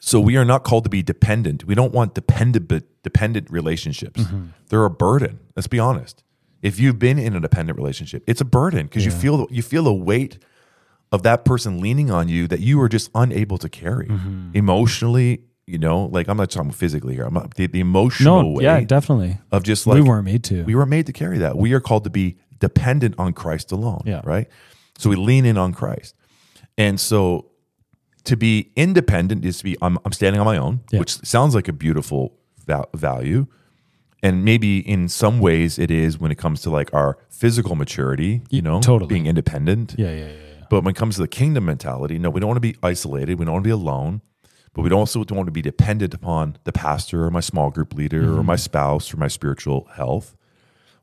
so 0.00 0.18
we 0.18 0.36
are 0.38 0.44
not 0.46 0.64
called 0.64 0.84
to 0.84 0.90
be 0.90 1.02
dependent. 1.02 1.64
We 1.66 1.74
don't 1.74 1.92
want 1.92 2.14
dependent 2.14 2.72
dependent 3.02 3.50
relationships. 3.50 4.22
Mm-hmm. 4.22 4.46
They're 4.68 4.84
a 4.84 4.90
burden. 4.90 5.38
Let's 5.54 5.68
be 5.68 5.78
honest. 5.78 6.24
If 6.62 6.80
you've 6.80 6.98
been 6.98 7.18
in 7.18 7.36
a 7.36 7.40
dependent 7.40 7.76
relationship, 7.78 8.22
it's 8.26 8.40
a 8.40 8.44
burden 8.44 8.86
because 8.86 9.04
you 9.04 9.10
feel 9.10 9.46
you 9.50 9.62
feel 9.62 9.84
the 9.84 9.92
weight 9.92 10.38
of 11.12 11.22
that 11.22 11.44
person 11.44 11.80
leaning 11.80 12.10
on 12.10 12.28
you 12.28 12.48
that 12.48 12.60
you 12.60 12.80
are 12.80 12.88
just 12.88 13.10
unable 13.14 13.58
to 13.58 13.68
carry 13.68 14.06
Mm-hmm. 14.08 14.50
emotionally. 14.54 15.42
You 15.66 15.78
know, 15.78 16.06
like 16.06 16.26
I'm 16.28 16.36
not 16.36 16.50
talking 16.50 16.72
physically 16.72 17.14
here. 17.14 17.24
I'm 17.24 17.34
not, 17.34 17.54
the, 17.54 17.68
the 17.68 17.78
emotional 17.80 18.42
no, 18.42 18.48
weight 18.48 18.64
yeah, 18.64 18.80
definitely. 18.80 19.38
of 19.52 19.62
just 19.62 19.86
like 19.86 19.94
we 19.94 20.02
weren't 20.02 20.24
made 20.24 20.42
to. 20.44 20.64
we 20.64 20.74
were 20.74 20.86
made 20.86 21.06
to 21.06 21.12
carry 21.12 21.38
that. 21.38 21.56
We 21.56 21.72
are 21.72 21.80
called 21.80 22.02
to 22.04 22.10
be 22.10 22.36
dependent 22.58 23.14
on 23.16 23.32
Christ 23.32 23.70
alone. 23.70 24.02
Yeah. 24.04 24.22
Right. 24.24 24.48
So 24.98 25.08
we 25.08 25.14
lean 25.16 25.44
in 25.46 25.56
on 25.56 25.72
Christ. 25.72 26.16
And 26.76 26.98
so 26.98 27.46
to 28.24 28.36
be 28.36 28.72
independent 28.74 29.44
is 29.44 29.58
to 29.58 29.64
be, 29.64 29.76
I'm, 29.80 29.98
I'm 30.04 30.12
standing 30.12 30.40
on 30.40 30.46
my 30.46 30.56
own, 30.56 30.80
Yeah. 30.90 30.98
which 30.98 31.12
sounds 31.24 31.54
like 31.54 31.68
a 31.68 31.72
beautiful 31.72 32.34
val- 32.66 32.88
value. 32.94 33.46
And 34.22 34.44
maybe 34.44 34.78
in 34.78 35.08
some 35.08 35.38
ways 35.38 35.78
it 35.78 35.90
is 35.92 36.18
when 36.18 36.30
it 36.32 36.38
comes 36.38 36.60
to 36.62 36.70
like 36.70 36.92
our 36.92 37.18
physical 37.30 37.76
maturity, 37.76 38.42
you 38.50 38.62
know, 38.62 38.80
totally. 38.80 39.08
being 39.08 39.26
independent. 39.26 39.94
yeah, 39.96 40.12
yeah, 40.12 40.26
yeah. 40.26 40.32
But 40.72 40.84
when 40.84 40.92
it 40.92 40.96
comes 40.96 41.16
to 41.16 41.20
the 41.22 41.28
kingdom 41.28 41.66
mentality, 41.66 42.18
no, 42.18 42.30
we 42.30 42.40
don't 42.40 42.48
want 42.48 42.56
to 42.56 42.60
be 42.72 42.76
isolated. 42.82 43.38
We 43.38 43.44
don't 43.44 43.52
want 43.52 43.64
to 43.64 43.68
be 43.68 43.72
alone. 43.72 44.22
But 44.72 44.80
we 44.82 44.88
don't 44.88 45.00
also 45.00 45.22
don't 45.22 45.36
want 45.36 45.48
to 45.48 45.52
be 45.52 45.60
dependent 45.60 46.14
upon 46.14 46.56
the 46.64 46.72
pastor 46.72 47.24
or 47.26 47.30
my 47.30 47.40
small 47.40 47.68
group 47.70 47.92
leader 47.94 48.22
or 48.22 48.36
Mm-hmm. 48.38 48.46
my 48.46 48.56
spouse 48.56 49.12
or 49.12 49.18
my 49.18 49.28
spiritual 49.28 49.86
health. 49.94 50.34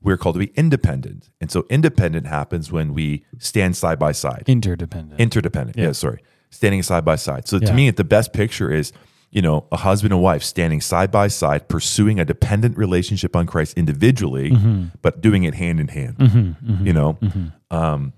We're 0.02 0.18
called 0.18 0.36
to 0.36 0.40
be 0.40 0.52
independent. 0.56 1.30
And 1.40 1.52
so 1.52 1.68
independent 1.70 2.26
happens 2.26 2.72
when 2.72 2.96
we 2.96 3.26
stand 3.38 3.78
side 3.78 4.00
by 4.00 4.12
side. 4.12 4.46
Interdependent. 4.48 5.20
Interdependent. 5.22 5.78
Yeah. 5.78 5.92
sorry. 5.92 6.24
Standing 6.50 6.82
side 6.82 7.06
by 7.06 7.16
side. 7.18 7.48
So 7.48 7.58
Yeah. 7.58 7.68
to 7.68 7.74
me, 7.76 7.92
the 7.92 8.04
best 8.04 8.34
picture 8.34 8.72
is, 8.72 8.92
you 9.30 9.44
know, 9.44 9.68
a 9.72 9.78
husband 9.78 10.14
and 10.14 10.24
wife 10.24 10.42
standing 10.42 10.82
side 10.82 11.12
by 11.12 11.28
side, 11.28 11.68
pursuing 11.70 12.20
a 12.20 12.26
dependent 12.26 12.76
relationship 12.76 13.36
on 13.36 13.46
Christ 13.46 13.78
individually, 13.78 14.50
Mm-hmm. 14.50 14.84
but 15.04 15.22
doing 15.22 15.44
it 15.44 15.54
hand 15.54 15.80
in 15.80 15.90
hand. 15.90 16.56
You 16.82 16.94
know, 16.94 17.20
um, 17.70 18.14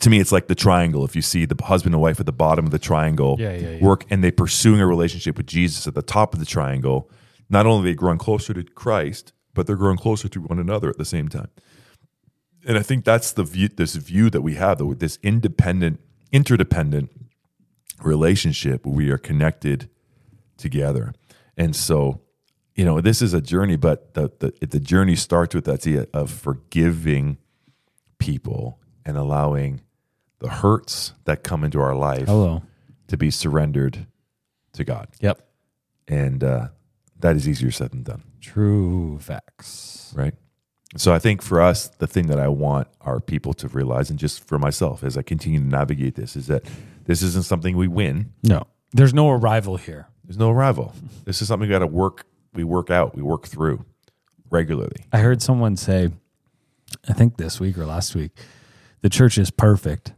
to 0.00 0.10
me, 0.10 0.20
it's 0.20 0.32
like 0.32 0.46
the 0.48 0.54
triangle. 0.54 1.04
If 1.04 1.14
you 1.14 1.22
see 1.22 1.44
the 1.44 1.56
husband 1.62 1.94
and 1.94 2.02
wife 2.02 2.20
at 2.20 2.26
the 2.26 2.32
bottom 2.32 2.64
of 2.64 2.70
the 2.70 2.78
triangle 2.78 3.36
Yeah, 3.38 3.54
yeah, 3.54 3.70
yeah. 3.70 3.84
work 3.84 4.04
and 4.10 4.22
they 4.24 4.30
pursuing 4.30 4.80
a 4.80 4.86
relationship 4.86 5.36
with 5.36 5.46
Jesus 5.46 5.86
at 5.86 5.94
the 5.94 6.02
top 6.02 6.34
of 6.34 6.40
the 6.40 6.46
triangle, 6.46 7.10
not 7.48 7.66
only 7.66 7.88
are 7.88 7.92
they 7.92 7.94
growing 7.94 8.18
closer 8.18 8.54
to 8.54 8.62
Christ, 8.62 9.32
but 9.52 9.66
they're 9.66 9.76
growing 9.76 9.98
closer 9.98 10.28
to 10.28 10.40
one 10.40 10.58
another 10.58 10.88
at 10.88 10.98
the 10.98 11.04
same 11.04 11.28
time. 11.28 11.48
And 12.66 12.78
I 12.78 12.82
think 12.82 13.04
that's 13.04 13.32
the 13.32 13.44
view, 13.44 13.68
this 13.68 13.94
view 13.94 14.30
that 14.30 14.40
we 14.40 14.54
have, 14.54 14.78
this 14.98 15.18
independent, 15.22 16.00
interdependent 16.32 17.10
relationship 18.02 18.86
where 18.86 18.94
we 18.94 19.10
are 19.10 19.18
connected 19.18 19.88
together. 20.56 21.12
And 21.56 21.76
so, 21.76 22.22
you 22.74 22.84
know, 22.84 23.00
this 23.00 23.22
is 23.22 23.34
a 23.34 23.40
journey, 23.40 23.76
but 23.76 24.14
the 24.14 24.32
the, 24.40 24.66
the 24.66 24.80
journey 24.80 25.14
starts 25.14 25.54
with 25.54 25.66
that 25.66 25.80
idea 25.86 26.06
of 26.12 26.30
forgiving 26.30 27.38
people 28.18 28.80
and 29.04 29.16
allowing 29.16 29.80
the 30.38 30.48
hurts 30.48 31.12
that 31.24 31.42
come 31.42 31.64
into 31.64 31.80
our 31.80 31.94
life 31.94 32.26
Hello. 32.26 32.62
to 33.08 33.16
be 33.16 33.30
surrendered 33.30 34.06
to 34.72 34.84
God. 34.84 35.08
Yep. 35.20 35.40
And 36.08 36.42
uh, 36.44 36.68
that 37.20 37.36
is 37.36 37.48
easier 37.48 37.70
said 37.70 37.90
than 37.92 38.02
done, 38.02 38.22
True 38.40 39.18
facts. 39.20 40.12
right? 40.16 40.34
So 40.96 41.12
I 41.12 41.18
think 41.18 41.42
for 41.42 41.60
us, 41.60 41.88
the 41.88 42.06
thing 42.06 42.28
that 42.28 42.38
I 42.38 42.48
want 42.48 42.86
our 43.00 43.18
people 43.20 43.52
to 43.54 43.68
realize, 43.68 44.10
and 44.10 44.18
just 44.18 44.46
for 44.46 44.58
myself 44.58 45.02
as 45.02 45.16
I 45.16 45.22
continue 45.22 45.58
to 45.58 45.66
navigate 45.66 46.14
this, 46.14 46.36
is 46.36 46.46
that 46.46 46.62
this 47.06 47.22
isn't 47.22 47.44
something 47.44 47.76
we 47.76 47.88
win. 47.88 48.32
No, 48.42 48.64
there's 48.92 49.12
no 49.14 49.30
arrival 49.30 49.76
here. 49.76 50.06
There's 50.24 50.38
no 50.38 50.50
arrival. 50.50 50.94
This 51.24 51.42
is 51.42 51.48
something 51.48 51.68
we 51.68 51.72
got 51.72 51.80
to 51.80 51.86
work. 51.86 52.26
We 52.54 52.62
work 52.64 52.90
out. 52.90 53.16
We 53.16 53.22
work 53.22 53.46
through 53.46 53.84
regularly. 54.50 55.04
I 55.12 55.18
heard 55.18 55.42
someone 55.42 55.76
say, 55.76 56.10
I 57.08 57.12
think 57.12 57.36
this 57.38 57.58
week 57.58 57.76
or 57.76 57.86
last 57.86 58.14
week, 58.14 58.30
the 59.04 59.10
church 59.10 59.36
is 59.36 59.50
perfect. 59.50 60.14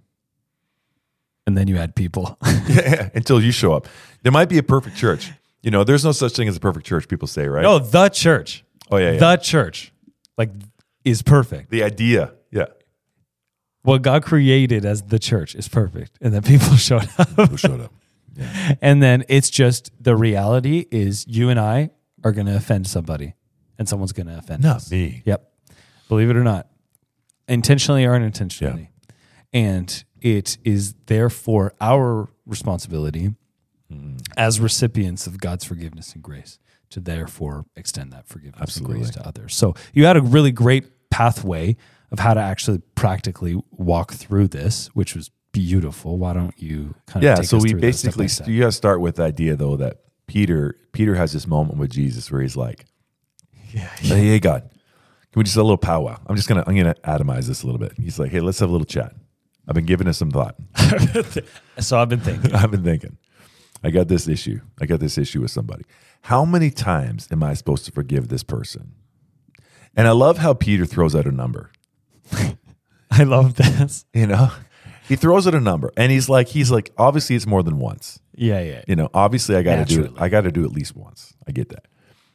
And 1.45 1.59
then 1.59 1.67
you 1.67 1.77
add 1.77 1.97
people. 1.97 2.39
Yeah, 2.69 3.11
until 3.15 3.43
you 3.43 3.51
show 3.51 3.73
up, 3.73 3.89
there 4.23 4.31
might 4.31 4.49
be 4.49 4.59
a 4.59 4.63
perfect 4.63 4.97
church. 4.97 5.33
You 5.61 5.73
know, 5.73 5.83
there's 5.83 6.05
no 6.05 6.13
such 6.13 6.35
thing 6.35 6.47
as 6.47 6.57
a 6.57 6.61
perfect 6.61 6.87
church. 6.87 7.09
People 7.09 7.27
say, 7.27 7.49
right? 7.49 7.63
no, 7.63 7.81
the 7.81 8.09
church. 8.11 8.65
Oh 8.89 8.99
yeah, 8.99 9.13
yeah. 9.13 9.19
The 9.19 9.37
church, 9.39 9.93
like, 10.39 10.51
is 11.05 11.23
perfect. 11.23 11.71
the 11.71 11.83
idea. 11.83 12.35
Yeah. 12.53 12.67
What 13.83 14.03
God 14.03 14.23
created 14.23 14.85
as 14.85 15.03
the 15.03 15.19
church 15.19 15.57
is 15.57 15.67
perfect. 15.67 16.17
And 16.21 16.33
then 16.33 16.43
people 16.43 16.77
showed 16.77 17.09
up. 17.19 17.29
Who 17.31 17.57
showed 17.57 17.81
up? 17.81 17.93
Yeah. 18.37 18.75
And 18.81 19.03
then 19.03 19.25
it's 19.29 19.51
just 19.51 19.91
the 20.01 20.15
reality 20.15 20.87
is 20.93 21.27
you 21.27 21.49
and 21.49 21.59
I 21.59 21.91
are 22.23 22.31
going 22.31 22.47
to 22.47 22.55
offend 22.55 22.87
somebody 22.87 23.35
and 23.81 23.89
someone's 23.89 24.13
going 24.13 24.29
to 24.29 24.39
offend 24.39 24.63
Not 24.63 24.77
us. 24.77 24.91
me. 24.93 25.23
Yep. 25.25 25.51
Believe 26.09 26.31
it 26.31 26.37
or 26.37 26.45
not, 26.45 26.69
intentionally 27.49 28.05
or 28.05 28.15
unintentionally. 28.15 28.91
And 29.53 30.05
it 30.21 30.59
is 30.65 30.95
therefore 31.07 31.73
our 31.81 32.29
responsibility 32.47 33.35
Mm-hmm. 33.93 34.17
as 34.37 34.59
recipients 34.59 35.29
of 35.29 35.39
God's 35.39 35.65
forgiveness 35.65 36.13
and 36.13 36.21
grace 36.21 36.59
to 36.91 36.99
therefore 36.99 37.67
extend 37.77 38.13
that 38.13 38.27
forgiveness 38.27 38.61
Absolutely. 38.61 38.97
and 38.97 39.05
grace 39.05 39.15
to 39.15 39.25
others. 39.29 39.55
So 39.55 39.75
you 39.93 40.07
had 40.07 40.17
a 40.17 40.21
really 40.21 40.51
great 40.51 41.09
pathway 41.09 41.77
of 42.11 42.19
how 42.19 42.35
to 42.35 42.41
actually 42.41 42.79
practically 42.97 43.63
walk 43.71 44.13
through 44.13 44.49
this, 44.49 44.89
which 44.89 45.15
was 45.15 45.31
beautiful. 45.53 46.19
Why 46.19 46.33
don't 46.33 46.53
you 46.61 46.97
kind 47.07 47.19
of 47.25 47.29
Yeah. 47.29 47.35
take 47.37 47.45
So 47.45 47.59
us 47.59 47.63
we 47.63 47.69
through 47.71 47.81
that 47.83 47.93
step 47.93 48.09
basically 48.09 48.27
step? 48.27 48.49
you 48.49 48.59
got 48.59 48.67
to 48.67 48.73
start 48.73 49.01
with 49.01 49.15
the 49.17 49.23
idea 49.23 49.55
though 49.55 49.77
that 49.77 49.99
Peter 50.27 50.75
Peter 50.91 51.15
has 51.15 51.33
this 51.33 51.47
moment 51.47 51.79
with 51.79 51.91
Jesus 51.93 52.29
where 52.33 52.43
he's 52.43 52.57
like, 52.57 52.87
yeah, 53.73 53.87
"Hey, 54.01 54.27
hey, 54.27 54.39
God, 54.41 54.69
can 54.69 54.76
we 55.37 55.45
just 55.45 55.57
a 55.57 55.63
little 55.63 55.77
powwow? 55.77 56.19
I'm 56.27 56.37
just 56.37 56.49
gonna 56.49 56.65
I'm 56.67 56.77
gonna 56.77 56.95
atomize 57.05 57.47
this 57.47 57.63
a 57.63 57.67
little 57.67 57.79
bit." 57.79 57.93
He's 57.97 58.19
like, 58.19 58.31
"Hey, 58.31 58.41
let's 58.41 58.59
have 58.59 58.69
a 58.69 58.73
little 58.73 58.87
chat." 58.87 59.15
I've 59.69 59.75
been 59.75 59.87
giving 59.87 60.07
it 60.07 60.15
some 60.15 60.31
thought. 60.31 60.57
So 61.79 61.99
I've 61.99 62.09
been 62.09 62.21
thinking. 62.21 62.55
I've 62.55 62.71
been 62.71 62.85
thinking. 62.85 63.19
I 63.85 63.91
got 63.91 64.09
this 64.09 64.27
issue. 64.27 64.61
I 64.81 64.87
got 64.87 64.99
this 64.99 65.19
issue 65.19 65.43
with 65.43 65.51
somebody. 65.51 65.85
How 66.23 66.45
many 66.47 66.71
times 66.71 67.29
am 67.31 67.43
I 67.43 67.53
supposed 67.53 67.85
to 67.85 67.93
forgive 67.93 68.29
this 68.29 68.43
person? 68.43 68.95
And 69.95 70.09
I 70.09 70.13
love 70.13 70.39
how 70.39 70.55
Peter 70.55 70.87
throws 70.87 71.15
out 71.15 71.27
a 71.27 71.31
number. 71.33 71.71
I 73.11 73.25
love 73.25 73.57
this. 73.57 74.07
You 74.15 74.27
know, 74.27 74.51
he 75.07 75.17
throws 75.17 75.47
out 75.47 75.55
a 75.55 75.61
number, 75.61 75.93
and 75.97 76.11
he's 76.11 76.29
like, 76.31 76.49
he's 76.49 76.71
like, 76.71 76.93
obviously 76.97 77.37
it's 77.37 77.47
more 77.47 77.63
than 77.63 77.79
once. 77.79 78.19
Yeah, 78.35 78.61
yeah. 78.61 78.83
You 78.89 78.97
know, 78.97 79.11
obviously 79.13 79.57
I 79.57 79.63
got 79.63 79.87
to 79.87 79.95
do 79.95 80.05
it. 80.05 80.13
I 80.17 80.29
got 80.31 80.43
to 80.43 80.51
do 80.53 80.65
at 80.65 80.73
least 80.73 80.97
once. 80.97 81.35
I 81.47 81.53
get 81.53 81.69
that. 81.69 81.87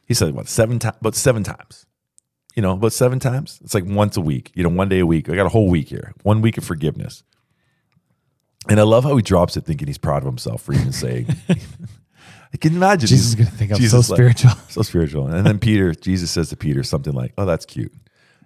He 0.06 0.14
said 0.14 0.34
what 0.34 0.48
seven 0.48 0.78
times? 0.78 0.96
But 1.02 1.14
seven 1.16 1.42
times. 1.42 1.86
You 2.54 2.62
know, 2.62 2.76
but 2.76 2.92
seven 2.92 3.18
times. 3.18 3.58
It's 3.64 3.74
like 3.74 3.84
once 3.86 4.16
a 4.16 4.20
week. 4.20 4.50
You 4.54 4.62
know, 4.62 4.68
one 4.68 4.88
day 4.88 4.98
a 4.98 5.06
week. 5.06 5.28
I 5.28 5.34
got 5.34 5.46
a 5.46 5.50
whole 5.50 5.68
week 5.70 5.88
here. 5.88 6.12
One 6.22 6.42
week 6.42 6.58
of 6.58 6.64
forgiveness. 6.64 7.22
And 8.68 8.78
I 8.78 8.82
love 8.84 9.04
how 9.04 9.16
he 9.16 9.22
drops 9.22 9.56
it, 9.56 9.64
thinking 9.64 9.88
he's 9.88 9.98
proud 9.98 10.18
of 10.18 10.26
himself 10.26 10.62
for 10.62 10.72
even 10.72 10.92
saying. 10.92 11.26
I 11.48 12.56
can 12.58 12.74
imagine 12.74 13.08
Jesus 13.08 13.28
is 13.28 13.34
going 13.34 13.48
to 13.48 13.52
think 13.52 13.72
I'm 13.72 13.78
Jesus 13.78 14.06
so 14.06 14.12
like- 14.12 14.18
spiritual. 14.18 14.50
so 14.68 14.82
spiritual. 14.82 15.26
And 15.28 15.46
then 15.46 15.58
Peter, 15.58 15.94
Jesus 15.94 16.30
says 16.30 16.50
to 16.50 16.56
Peter 16.56 16.82
something 16.82 17.14
like, 17.14 17.32
"Oh, 17.38 17.46
that's 17.46 17.64
cute. 17.64 17.92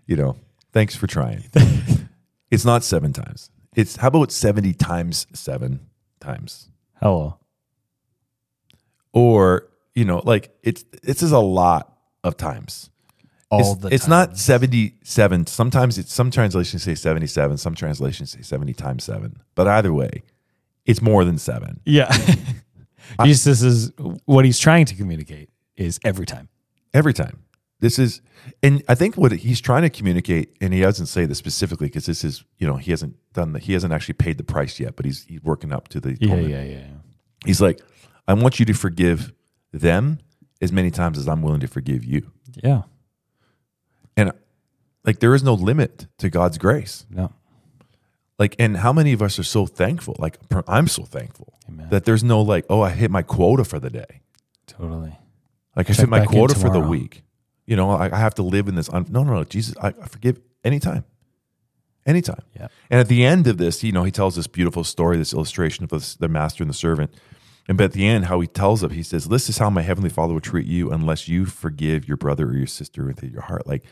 You 0.06 0.16
know, 0.16 0.36
thanks 0.72 0.94
for 0.94 1.06
trying." 1.08 1.44
it's 2.50 2.64
not 2.64 2.84
seven 2.84 3.12
times. 3.12 3.50
It's 3.74 3.96
how 3.96 4.08
about 4.08 4.30
seventy 4.30 4.72
times 4.72 5.26
seven 5.34 5.80
times? 6.20 6.70
Hello. 7.02 7.38
or 9.12 9.68
you 9.94 10.04
know 10.04 10.22
like 10.24 10.56
it's 10.62 10.84
this 11.02 11.22
is 11.22 11.32
a 11.32 11.38
lot 11.38 11.92
of 12.24 12.36
times 12.36 12.90
All 13.50 13.60
it's, 13.74 13.80
the 13.82 13.88
it's 13.94 14.04
time. 14.04 14.10
not 14.10 14.38
77 14.38 15.46
sometimes 15.46 15.98
it's 15.98 16.12
some 16.12 16.30
translations 16.30 16.82
say 16.82 16.94
77 16.94 17.56
some 17.58 17.74
translations 17.74 18.30
say 18.32 18.42
70 18.42 18.72
times 18.74 19.04
7 19.04 19.38
but 19.54 19.68
either 19.68 19.92
way 19.92 20.22
it's 20.84 21.00
more 21.00 21.24
than 21.24 21.38
7 21.38 21.80
Yeah. 21.84 22.10
Jesus 23.24 23.62
is 23.62 23.92
what 24.24 24.44
he's 24.44 24.58
trying 24.58 24.84
to 24.86 24.94
communicate 24.96 25.50
is 25.76 26.00
every 26.04 26.26
time. 26.26 26.48
every 26.92 27.12
time. 27.14 27.42
This 27.78 27.98
is, 27.98 28.22
and 28.62 28.82
I 28.88 28.94
think 28.94 29.16
what 29.16 29.32
he's 29.32 29.60
trying 29.60 29.82
to 29.82 29.90
communicate, 29.90 30.56
and 30.62 30.72
he 30.72 30.80
doesn't 30.80 31.06
say 31.06 31.26
this 31.26 31.36
specifically 31.38 31.88
because 31.88 32.06
this 32.06 32.24
is, 32.24 32.42
you 32.58 32.66
know, 32.66 32.76
he 32.76 32.90
hasn't 32.90 33.14
done 33.34 33.52
the, 33.52 33.58
he 33.58 33.74
hasn't 33.74 33.92
actually 33.92 34.14
paid 34.14 34.38
the 34.38 34.44
price 34.44 34.80
yet, 34.80 34.96
but 34.96 35.04
he's 35.04 35.24
he's 35.24 35.42
working 35.42 35.72
up 35.72 35.88
to 35.88 36.00
the. 36.00 36.16
Yeah, 36.18 36.36
yeah, 36.36 36.62
yeah. 36.64 36.86
He's 37.44 37.60
like, 37.60 37.80
I 38.26 38.32
want 38.32 38.58
you 38.58 38.64
to 38.64 38.72
forgive 38.72 39.30
them 39.72 40.18
as 40.62 40.72
many 40.72 40.90
times 40.90 41.18
as 41.18 41.28
I'm 41.28 41.42
willing 41.42 41.60
to 41.60 41.68
forgive 41.68 42.02
you, 42.02 42.32
Yeah. 42.64 42.82
And 44.16 44.32
like 45.04 45.20
there 45.20 45.34
is 45.34 45.42
no 45.42 45.54
limit 45.54 46.06
to 46.18 46.30
God's 46.30 46.58
grace. 46.58 47.06
No. 47.10 47.32
Like, 48.38 48.54
and 48.58 48.76
how 48.76 48.92
many 48.92 49.12
of 49.12 49.22
us 49.22 49.38
are 49.38 49.44
so 49.44 49.64
thankful? 49.66 50.14
Like, 50.18 50.38
I'm 50.68 50.88
so 50.88 51.04
thankful 51.04 51.54
Amen. 51.68 51.88
that 51.90 52.04
there's 52.04 52.22
no 52.22 52.42
like, 52.42 52.66
oh, 52.68 52.82
I 52.82 52.90
hit 52.90 53.10
my 53.10 53.22
quota 53.22 53.64
for 53.64 53.78
the 53.78 53.88
day. 53.88 54.20
Totally. 54.66 55.16
Like 55.74 55.88
I 55.88 55.94
Check 55.94 56.00
hit 56.00 56.08
my 56.08 56.24
quota 56.24 56.54
for 56.54 56.70
the 56.70 56.80
week. 56.80 57.22
You 57.66 57.76
know, 57.76 57.90
I, 57.90 58.10
I 58.12 58.18
have 58.18 58.34
to 58.34 58.42
live 58.42 58.68
in 58.68 58.74
this. 58.74 58.88
Un- 58.90 59.06
no, 59.08 59.24
no, 59.24 59.34
no. 59.34 59.44
Jesus, 59.44 59.74
I, 59.80 59.88
I 59.88 60.06
forgive 60.06 60.40
anytime, 60.64 61.04
anytime. 62.04 62.42
Yeah. 62.54 62.68
And 62.90 63.00
at 63.00 63.08
the 63.08 63.24
end 63.24 63.46
of 63.46 63.58
this, 63.58 63.82
you 63.82 63.92
know, 63.92 64.04
he 64.04 64.10
tells 64.12 64.36
this 64.36 64.46
beautiful 64.46 64.84
story, 64.84 65.16
this 65.16 65.32
illustration 65.32 65.84
of 65.84 65.90
this, 65.90 66.14
the 66.14 66.28
master 66.28 66.62
and 66.62 66.70
the 66.70 66.74
servant. 66.74 67.12
And 67.68 67.76
but 67.76 67.84
at 67.84 67.92
the 67.92 68.06
end, 68.06 68.26
how 68.26 68.40
he 68.40 68.46
tells 68.46 68.82
it, 68.82 68.92
he 68.92 69.02
says, 69.02 69.26
"This 69.26 69.48
is 69.48 69.58
how 69.58 69.70
my 69.70 69.82
heavenly 69.82 70.10
Father 70.10 70.32
will 70.32 70.40
treat 70.40 70.66
you 70.66 70.90
unless 70.90 71.28
you 71.28 71.46
forgive 71.46 72.06
your 72.06 72.16
brother 72.16 72.48
or 72.48 72.56
your 72.56 72.66
sister 72.66 73.04
within 73.04 73.30
your 73.30 73.42
heart." 73.42 73.66
Like 73.66 73.84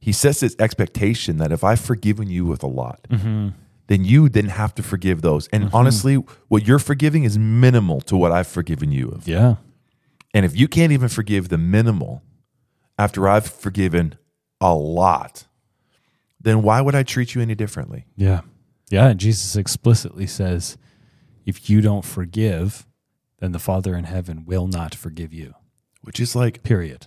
he 0.00 0.10
sets 0.10 0.40
this 0.40 0.56
expectation 0.58 1.36
that 1.36 1.52
if 1.52 1.62
I've 1.62 1.80
forgiven 1.80 2.28
you 2.28 2.44
with 2.44 2.64
a 2.64 2.66
lot, 2.66 3.06
mm-hmm. 3.08 3.50
then 3.86 4.04
you 4.04 4.28
then 4.28 4.46
have 4.46 4.74
to 4.74 4.82
forgive 4.82 5.22
those. 5.22 5.46
And 5.48 5.66
mm-hmm. 5.66 5.76
honestly, 5.76 6.16
what 6.48 6.66
you're 6.66 6.80
forgiving 6.80 7.22
is 7.22 7.38
minimal 7.38 8.00
to 8.02 8.16
what 8.16 8.32
I've 8.32 8.48
forgiven 8.48 8.90
you 8.90 9.10
of. 9.10 9.28
Yeah. 9.28 9.56
And 10.34 10.44
if 10.44 10.56
you 10.58 10.66
can't 10.66 10.90
even 10.90 11.08
forgive 11.08 11.50
the 11.50 11.58
minimal 11.58 12.22
after 12.98 13.28
I've 13.28 13.46
forgiven 13.46 14.16
a 14.60 14.74
lot, 14.74 15.46
then 16.40 16.62
why 16.62 16.80
would 16.80 16.96
I 16.96 17.04
treat 17.04 17.36
you 17.36 17.40
any 17.42 17.54
differently? 17.54 18.06
Yeah. 18.16 18.40
Yeah. 18.90 19.12
Jesus 19.12 19.54
explicitly 19.54 20.26
says, 20.26 20.78
if 21.46 21.70
you 21.70 21.80
don't 21.80 22.04
forgive, 22.04 22.86
then 23.42 23.52
the 23.52 23.58
Father 23.58 23.94
in 23.96 24.04
heaven 24.04 24.44
will 24.46 24.66
not 24.66 24.94
forgive 24.94 25.32
you. 25.32 25.54
Which 26.02 26.18
is 26.20 26.34
like, 26.36 26.62
Period. 26.62 27.06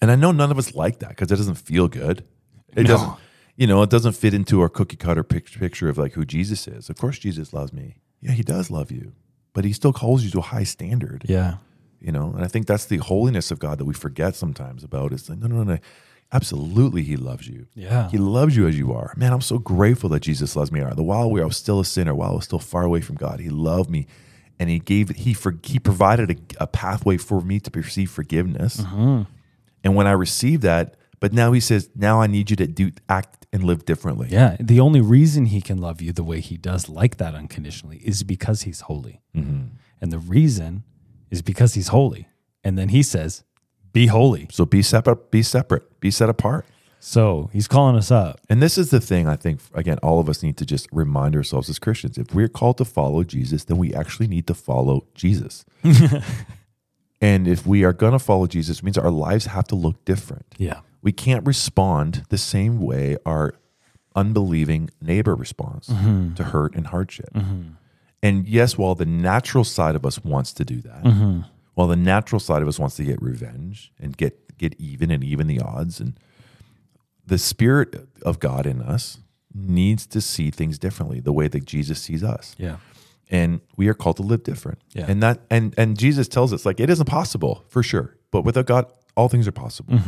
and 0.00 0.10
I 0.10 0.16
know 0.16 0.32
none 0.32 0.50
of 0.50 0.58
us 0.58 0.74
like 0.74 0.98
that 1.00 1.10
because 1.10 1.30
it 1.30 1.36
doesn't 1.36 1.56
feel 1.56 1.86
good. 1.88 2.24
It 2.74 2.82
No. 2.82 2.88
doesn't, 2.88 3.12
you 3.56 3.66
know, 3.66 3.82
it 3.82 3.90
doesn't 3.90 4.12
fit 4.12 4.34
into 4.34 4.60
our 4.60 4.68
cookie 4.68 4.96
cutter 4.96 5.22
picture, 5.22 5.58
picture 5.58 5.88
of 5.88 5.96
like 5.98 6.14
who 6.14 6.24
Jesus 6.24 6.66
is. 6.66 6.90
Of 6.90 6.96
course, 6.96 7.18
Jesus 7.18 7.52
loves 7.52 7.72
me. 7.72 7.96
Yeah, 8.20 8.32
he 8.32 8.42
does 8.42 8.70
love 8.70 8.90
you, 8.90 9.12
but 9.54 9.64
he 9.64 9.72
still 9.72 9.92
calls 9.92 10.24
you 10.24 10.30
to 10.30 10.38
a 10.38 10.42
high 10.42 10.64
standard. 10.64 11.24
Yeah. 11.28 11.56
you 11.98 12.12
know 12.12 12.32
and 12.36 12.44
i 12.44 12.48
think 12.48 12.66
that's 12.66 12.84
the 12.86 12.98
holiness 12.98 13.50
of 13.50 13.58
god 13.58 13.78
that 13.78 13.86
we 13.86 13.94
forget 13.94 14.34
sometimes 14.36 14.84
about 14.84 15.12
is 15.14 15.30
like 15.30 15.38
no 15.38 15.46
no 15.46 15.62
no 15.64 15.78
absolutely 16.30 17.02
he 17.02 17.16
loves 17.16 17.48
you 17.48 17.66
Yeah. 17.74 18.10
he 18.10 18.18
loves 18.18 18.54
you 18.56 18.66
as 18.68 18.76
you 18.78 18.92
are 18.92 19.14
man 19.16 19.32
i'm 19.32 19.40
so 19.40 19.58
grateful 19.58 20.10
that 20.10 20.20
jesus 20.20 20.54
loves 20.56 20.70
me 20.70 20.80
the 20.94 21.02
while 21.02 21.30
we 21.30 21.40
are 21.40 21.50
still 21.50 21.80
a 21.80 21.84
sinner 21.86 22.14
while 22.14 22.32
i 22.32 22.34
was 22.34 22.44
still 22.44 22.58
far 22.58 22.82
away 22.84 23.00
from 23.00 23.16
god 23.16 23.40
he 23.40 23.48
loved 23.48 23.88
me 23.88 24.06
and 24.58 24.70
he 24.70 24.78
gave 24.78 25.10
he 25.10 25.34
for 25.34 25.56
he 25.62 25.78
provided 25.78 26.30
a, 26.30 26.62
a 26.64 26.66
pathway 26.66 27.16
for 27.16 27.40
me 27.40 27.60
to 27.60 27.70
receive 27.74 28.10
forgiveness 28.10 28.78
mm-hmm. 28.78 29.22
and 29.84 29.94
when 29.94 30.06
i 30.06 30.12
received 30.12 30.62
that 30.62 30.96
but 31.20 31.32
now 31.32 31.52
he 31.52 31.60
says 31.60 31.90
now 31.94 32.20
i 32.20 32.26
need 32.26 32.50
you 32.50 32.56
to 32.56 32.66
do 32.66 32.90
act 33.08 33.36
and 33.56 33.64
live 33.64 33.84
differently 33.84 34.28
Yeah. 34.30 34.56
The 34.60 34.80
only 34.80 35.00
reason 35.00 35.46
he 35.46 35.60
can 35.60 35.78
love 35.78 36.00
you 36.00 36.12
the 36.12 36.22
way 36.22 36.40
he 36.40 36.56
does, 36.56 36.88
like 36.88 37.16
that 37.16 37.34
unconditionally, 37.34 37.98
is 37.98 38.22
because 38.22 38.62
he's 38.62 38.82
holy. 38.82 39.22
Mm-hmm. 39.34 39.76
And 40.00 40.12
the 40.12 40.18
reason 40.18 40.84
is 41.30 41.42
because 41.42 41.74
he's 41.74 41.88
holy. 41.88 42.28
And 42.62 42.76
then 42.76 42.90
he 42.90 43.02
says, 43.02 43.44
be 43.92 44.08
holy. 44.08 44.48
so 44.50 44.66
be 44.66 44.82
separate 44.82 45.30
be 45.30 45.42
separate 45.42 46.00
be 46.00 46.10
set 46.10 46.28
apart 46.28 46.66
So 47.06 47.50
he's 47.52 47.68
calling 47.68 47.94
us 47.94 48.10
up. 48.10 48.40
And 48.50 48.60
this 48.60 48.76
is 48.76 48.90
the 48.90 49.00
thing 49.00 49.28
I 49.28 49.36
think, 49.36 49.60
again, 49.74 49.98
all 50.02 50.18
of 50.18 50.28
us 50.28 50.42
need 50.42 50.56
to 50.56 50.66
just 50.66 50.88
remind 50.90 51.36
ourselves 51.36 51.70
as 51.70 51.78
Christians. 51.78 52.18
If 52.18 52.34
we're 52.34 52.48
called 52.48 52.78
to 52.78 52.84
follow 52.84 53.22
Jesus, 53.22 53.62
then 53.62 53.76
we 53.76 53.94
actually 53.94 54.26
need 54.26 54.48
to 54.48 54.54
follow 54.54 55.06
Jesus. 55.14 55.64
and 57.20 57.46
if 57.46 57.64
we 57.64 57.84
are 57.84 57.92
going 57.92 58.10
to 58.10 58.18
follow 58.18 58.48
Jesus, 58.48 58.78
it 58.78 58.82
means 58.82 58.98
our 58.98 59.12
lives 59.12 59.46
have 59.46 59.68
to 59.68 59.76
look 59.76 60.04
different. 60.04 60.46
Yeah. 60.58 60.80
We 61.00 61.12
can't 61.12 61.46
respond 61.46 62.24
the 62.28 62.38
same 62.38 62.80
way 62.80 63.16
our 63.24 63.54
unbelieving 64.16 64.90
neighbor 65.00 65.36
responds 65.36 65.86
mm-hmm. 65.86 66.34
to 66.34 66.42
hurt 66.42 66.74
and 66.74 66.88
hardship. 66.88 67.32
Mm-hmm. 67.34 67.68
And 68.20 68.48
yes, 68.48 68.76
while 68.76 68.96
the 68.96 69.06
natural 69.06 69.62
side 69.62 69.94
of 69.94 70.04
us 70.04 70.24
wants 70.24 70.52
to 70.54 70.64
do 70.64 70.80
that, 70.80 71.04
mm-hmm. 71.04 71.42
while 71.74 71.86
the 71.86 71.94
natural 71.94 72.40
side 72.40 72.62
of 72.62 72.68
us 72.68 72.80
wants 72.80 72.96
to 72.96 73.04
get 73.04 73.22
revenge 73.22 73.92
and 74.00 74.16
get, 74.16 74.58
get 74.58 74.74
even 74.80 75.12
and 75.12 75.22
even 75.22 75.46
the 75.46 75.60
odds 75.60 76.00
and 76.00 76.18
the 77.26 77.38
spirit 77.38 78.08
of 78.22 78.38
God 78.38 78.66
in 78.66 78.80
us 78.82 79.18
needs 79.54 80.06
to 80.06 80.20
see 80.20 80.50
things 80.50 80.78
differently, 80.78 81.20
the 81.20 81.32
way 81.32 81.48
that 81.48 81.64
Jesus 81.64 82.00
sees 82.00 82.22
us. 82.22 82.54
Yeah. 82.58 82.76
And 83.30 83.60
we 83.76 83.88
are 83.88 83.94
called 83.94 84.16
to 84.18 84.22
live 84.22 84.44
different. 84.44 84.78
Yeah. 84.92 85.06
And 85.08 85.22
that 85.22 85.40
and 85.50 85.74
and 85.76 85.98
Jesus 85.98 86.28
tells 86.28 86.52
us 86.52 86.64
like 86.64 86.78
it 86.78 86.88
isn't 86.90 87.06
possible 87.06 87.64
for 87.68 87.82
sure, 87.82 88.16
but 88.30 88.42
without 88.42 88.66
God, 88.66 88.86
all 89.16 89.28
things 89.28 89.48
are 89.48 89.52
possible. 89.52 89.98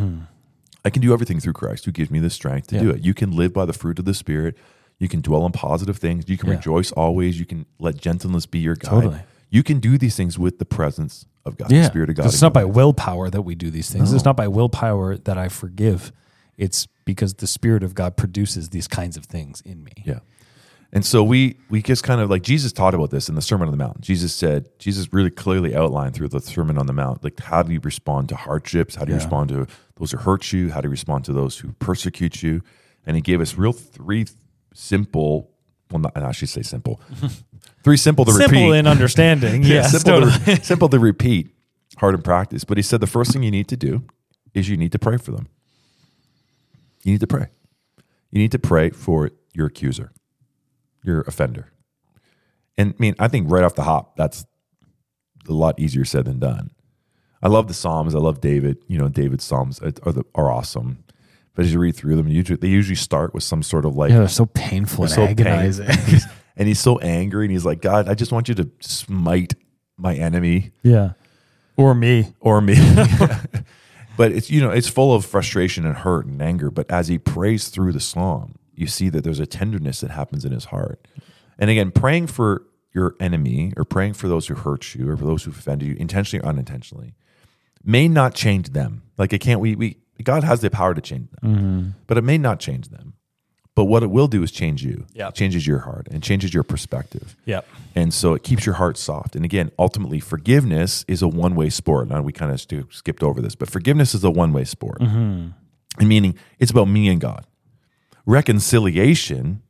I 0.85 0.91
can 0.91 1.03
do 1.03 1.13
everything 1.13 1.41
through 1.41 1.55
Christ 1.55 1.85
who 1.85 1.91
gives 1.93 2.11
me 2.11 2.21
the 2.21 2.31
strength 2.31 2.69
to 2.69 2.77
Mm-hmm. 2.77 2.87
Yeah. 2.87 2.93
do 2.93 2.99
it. 2.99 3.05
You 3.05 3.15
can 3.15 3.33
live 3.33 3.53
by 3.53 3.65
the 3.65 3.73
fruit 3.73 3.99
of 3.99 4.05
the 4.05 4.15
Spirit. 4.15 4.57
You 5.01 5.09
can 5.09 5.21
dwell 5.21 5.43
on 5.43 5.53
positive 5.53 5.97
things. 5.99 6.25
You 6.29 6.37
can 6.39 6.49
Yeah. 6.49 6.57
rejoice 6.57 6.93
always. 6.93 7.39
You 7.41 7.47
can 7.47 7.67
let 7.81 7.97
gentleness 7.97 8.47
be 8.47 8.61
your 8.61 8.77
guide. 8.77 8.91
Totally. 8.91 9.21
You 9.51 9.63
can 9.63 9.81
do 9.81 9.99
these 9.99 10.15
things 10.15 10.39
with 10.39 10.59
the 10.59 10.65
presence 10.65 11.27
of 11.45 11.57
God, 11.57 11.73
Yeah. 11.73 11.81
the 11.83 11.87
Spirit 11.89 12.11
of 12.11 12.17
God. 12.17 12.27
It's 12.27 12.43
not 12.43 12.53
by 12.53 12.63
life. 12.63 12.75
willpower 12.75 13.31
that 13.31 13.43
we 13.43 13.55
do 13.57 13.71
these 13.71 13.91
things. 13.91 14.13
It's 14.13 14.25
not 14.25 14.37
by 14.37 14.47
willpower 14.47 15.17
that 15.17 15.37
I 15.39 15.49
forgive. 15.49 16.13
It's 16.57 16.87
because 17.09 17.33
the 17.33 17.47
Spirit 17.47 17.83
of 17.83 17.95
God 17.95 18.19
produces 18.19 18.69
these 18.69 18.87
kinds 18.87 19.17
of 19.17 19.25
things 19.25 19.63
in 19.63 19.83
me. 19.83 19.93
Yeah. 20.05 20.19
And 20.93 21.07
so 21.07 21.25
we 21.25 21.57
we 21.71 21.81
just 21.81 22.03
kind 22.05 22.21
of 22.21 22.29
like 22.29 22.43
Jesus 22.43 22.71
taught 22.71 22.95
about 22.95 23.11
this 23.11 23.31
in 23.31 23.35
the 23.35 23.41
Sermon 23.41 23.67
on 23.67 23.73
the 23.73 23.83
Mount. 23.83 24.03
Jesus 24.03 24.35
said, 24.35 24.69
Jesus 24.79 25.11
really 25.11 25.31
clearly 25.31 25.75
outlined 25.75 26.15
through 26.15 26.29
the 26.29 26.41
Sermon 26.41 26.77
on 26.77 26.87
the 26.87 26.93
Mount, 26.93 27.25
like 27.25 27.41
how 27.41 27.63
do 27.63 27.73
you 27.73 27.81
respond 27.81 28.29
to 28.29 28.37
hardships? 28.37 28.95
How 28.95 29.05
do 29.07 29.13
you 29.13 29.17
Yeah. 29.19 29.25
respond 29.25 29.49
to 29.49 29.67
those 29.97 30.11
who 30.13 30.19
hurt 30.19 30.53
you? 30.53 30.71
How 30.71 30.83
do 30.83 30.87
you 30.89 30.91
respond 30.91 31.25
to 31.25 31.33
those 31.33 31.59
who 31.59 31.73
persecute 31.79 32.43
you? 32.43 32.61
And 33.07 33.17
he 33.17 33.23
gave 33.23 33.41
us 33.41 33.57
real 33.57 33.73
three 33.73 34.27
simple, 34.75 35.51
well, 35.91 36.01
not 36.01 36.15
I 36.17 36.33
should 36.33 36.51
say 36.51 36.61
simple, 36.63 37.01
three 37.85 37.97
simple 37.97 38.27
to 38.27 38.33
Simple 38.33 38.67
repeat. 38.69 38.79
in 38.81 38.87
understanding. 38.87 39.63
yes, 39.77 39.93
simple, 39.93 40.21
totally. 40.29 40.57
to, 40.57 40.65
simple 40.65 40.89
to 40.91 40.99
repeat, 40.99 41.49
hard 41.97 42.15
in 42.15 42.21
practice. 42.23 42.65
But 42.65 42.77
he 42.77 42.83
said 42.83 43.01
the 43.01 43.07
first 43.07 43.33
thing 43.33 43.43
you 43.43 43.51
need 43.51 43.69
to 43.69 43.77
do 43.79 44.05
is 44.53 44.69
you 44.69 44.77
need 44.77 44.93
to 44.93 44.99
pray 44.99 45.17
for 45.17 45.33
them. 45.33 45.49
You 47.05 47.13
need 47.13 47.21
to 47.21 47.27
pray. 47.27 47.49
You 48.31 48.41
need 48.41 48.53
to 48.53 48.59
pray 48.59 48.91
for 48.91 49.31
your 49.55 49.67
accuser, 49.67 50.13
your 51.03 51.23
offender. 51.23 51.73
And 52.77 52.93
I 52.93 52.97
mean, 52.99 53.15
I 53.19 53.29
think 53.29 53.51
right 53.51 53.65
off 53.65 53.75
the 53.75 53.85
hop, 53.85 54.17
that's 54.17 54.45
a 55.49 55.53
lot 55.53 55.79
easier 55.79 56.05
said 56.05 56.27
than 56.27 56.39
done. 56.39 56.71
I 57.43 57.49
love 57.49 57.69
the 57.69 57.75
Psalms. 57.75 58.15
I 58.15 58.19
love 58.19 58.41
David. 58.41 58.79
You 58.89 58.99
know, 58.99 59.09
David's 59.09 59.45
Psalms 59.45 59.81
are, 59.81 59.91
the, 59.91 60.25
are 60.35 60.51
awesome. 60.51 61.05
But 61.55 61.65
as 61.65 61.73
you 61.73 61.81
read 61.81 61.97
through 61.97 62.17
them, 62.17 62.29
usually, 62.29 62.57
they 62.57 62.69
usually 62.69 62.97
start 62.97 63.35
with 63.35 63.43
some 63.43 63.63
sort 63.63 63.85
of 63.85 63.97
like 63.97 64.11
Yeah, 64.11 64.19
they're 64.19 64.29
so 64.29 64.47
painful 64.47 65.05
and 65.05 65.13
so 65.13 65.27
pain- 65.27 65.31
agonizing. 65.31 65.89
and 66.57 66.69
he's 66.69 66.81
so 66.81 66.99
angry 66.99 67.47
and 67.47 67.53
he's 67.53 67.65
like, 67.65 67.81
God, 67.81 68.09
I 68.09 68.15
just 68.15 68.33
want 68.33 68.49
you 68.49 68.55
to 68.57 68.71
smite 68.81 69.55
my 69.97 70.15
enemy 70.15 70.73
yeah. 70.83 71.13
Or 71.77 71.95
me. 71.95 72.33
or 72.41 72.61
me. 72.61 72.75
but 74.19 74.33
it's 74.33 74.51
you 74.51 74.61
know, 74.61 74.71
it's 74.71 74.89
full 74.89 75.15
of 75.15 75.25
frustration 75.25 75.87
and 75.87 75.97
hurt 75.97 76.27
and 76.27 76.43
anger. 76.43 76.73
But 76.73 76.91
as 76.91 77.07
he 77.07 77.19
prays 77.19 77.69
through 77.69 77.93
the 77.93 78.01
psalm, 78.01 78.57
you 78.75 78.89
see 78.89 79.09
that 79.11 79.23
there's 79.23 79.39
a 79.39 79.47
tenderness 79.47 80.01
that 80.01 80.11
happens 80.11 80.45
in 80.45 80.51
his 80.51 80.67
heart. 80.67 81.07
And 81.57 81.71
again, 81.71 81.93
praying 81.93 82.27
for 82.27 82.65
your 82.93 83.15
enemy 83.21 83.73
or 83.77 83.85
praying 83.85 84.15
for 84.15 84.27
those 84.27 84.49
who 84.49 84.57
hurt 84.57 84.93
you 84.97 85.09
or 85.09 85.17
for 85.17 85.25
those 85.25 85.45
who 85.45 85.53
offended 85.53 85.87
you, 85.87 85.95
intentionally 85.95 86.45
or 86.45 86.49
unintentionally, 86.49 87.15
may 87.85 88.09
not 88.09 88.35
change 88.35 88.71
them. 88.71 89.03
Like 89.17 89.33
it 89.33 89.39
can't 89.39 89.61
we 89.61 89.77
we 89.77 89.99
God 90.25 90.43
has 90.43 90.63
the 90.63 90.69
power 90.69 90.95
to 90.95 91.01
change 91.01 91.31
them. 91.31 91.55
Mm-hmm. 91.55 91.89
But 92.09 92.19
it 92.19 92.25
may 92.25 92.39
not 92.39 92.59
change 92.59 92.89
them. 92.89 93.15
But 93.79 93.85
what 93.85 94.03
it 94.03 94.11
will 94.11 94.27
do 94.27 94.43
is 94.43 94.51
change 94.51 94.83
you. 94.83 95.07
Yeah. 95.15 95.29
It 95.29 95.37
changes 95.37 95.65
your 95.65 95.79
heart 95.79 96.09
and 96.11 96.21
changes 96.21 96.53
your 96.53 96.65
perspective. 96.65 97.37
Yep. 97.45 97.65
And 97.95 98.13
so 98.13 98.35
it 98.35 98.43
keeps 98.43 98.67
your 98.67 98.75
heart 98.75 98.97
soft. 98.99 99.37
And 99.37 99.45
again, 99.45 99.71
ultimately, 99.79 100.19
forgiveness 100.19 101.05
is 101.07 101.23
a 101.23 101.29
one 101.29 101.55
way 101.55 101.71
sport. 101.71 102.09
Now, 102.09 102.21
we 102.21 102.33
kind 102.33 102.51
of 102.51 102.61
st- 102.61 102.93
skipped 102.93 103.23
over 103.23 103.41
this, 103.41 103.55
but 103.55 103.71
forgiveness 103.71 104.17
is 104.17 104.25
a 104.25 104.31
one 104.33 104.53
way 104.53 104.65
sport. 104.65 104.99
Mm-hmm. 105.01 105.51
And 106.01 106.09
meaning 106.09 106.35
it's 106.59 106.73
about 106.73 106.89
me 106.89 107.07
and 107.09 107.21
God. 107.21 107.47
Reconciliation 108.27 109.63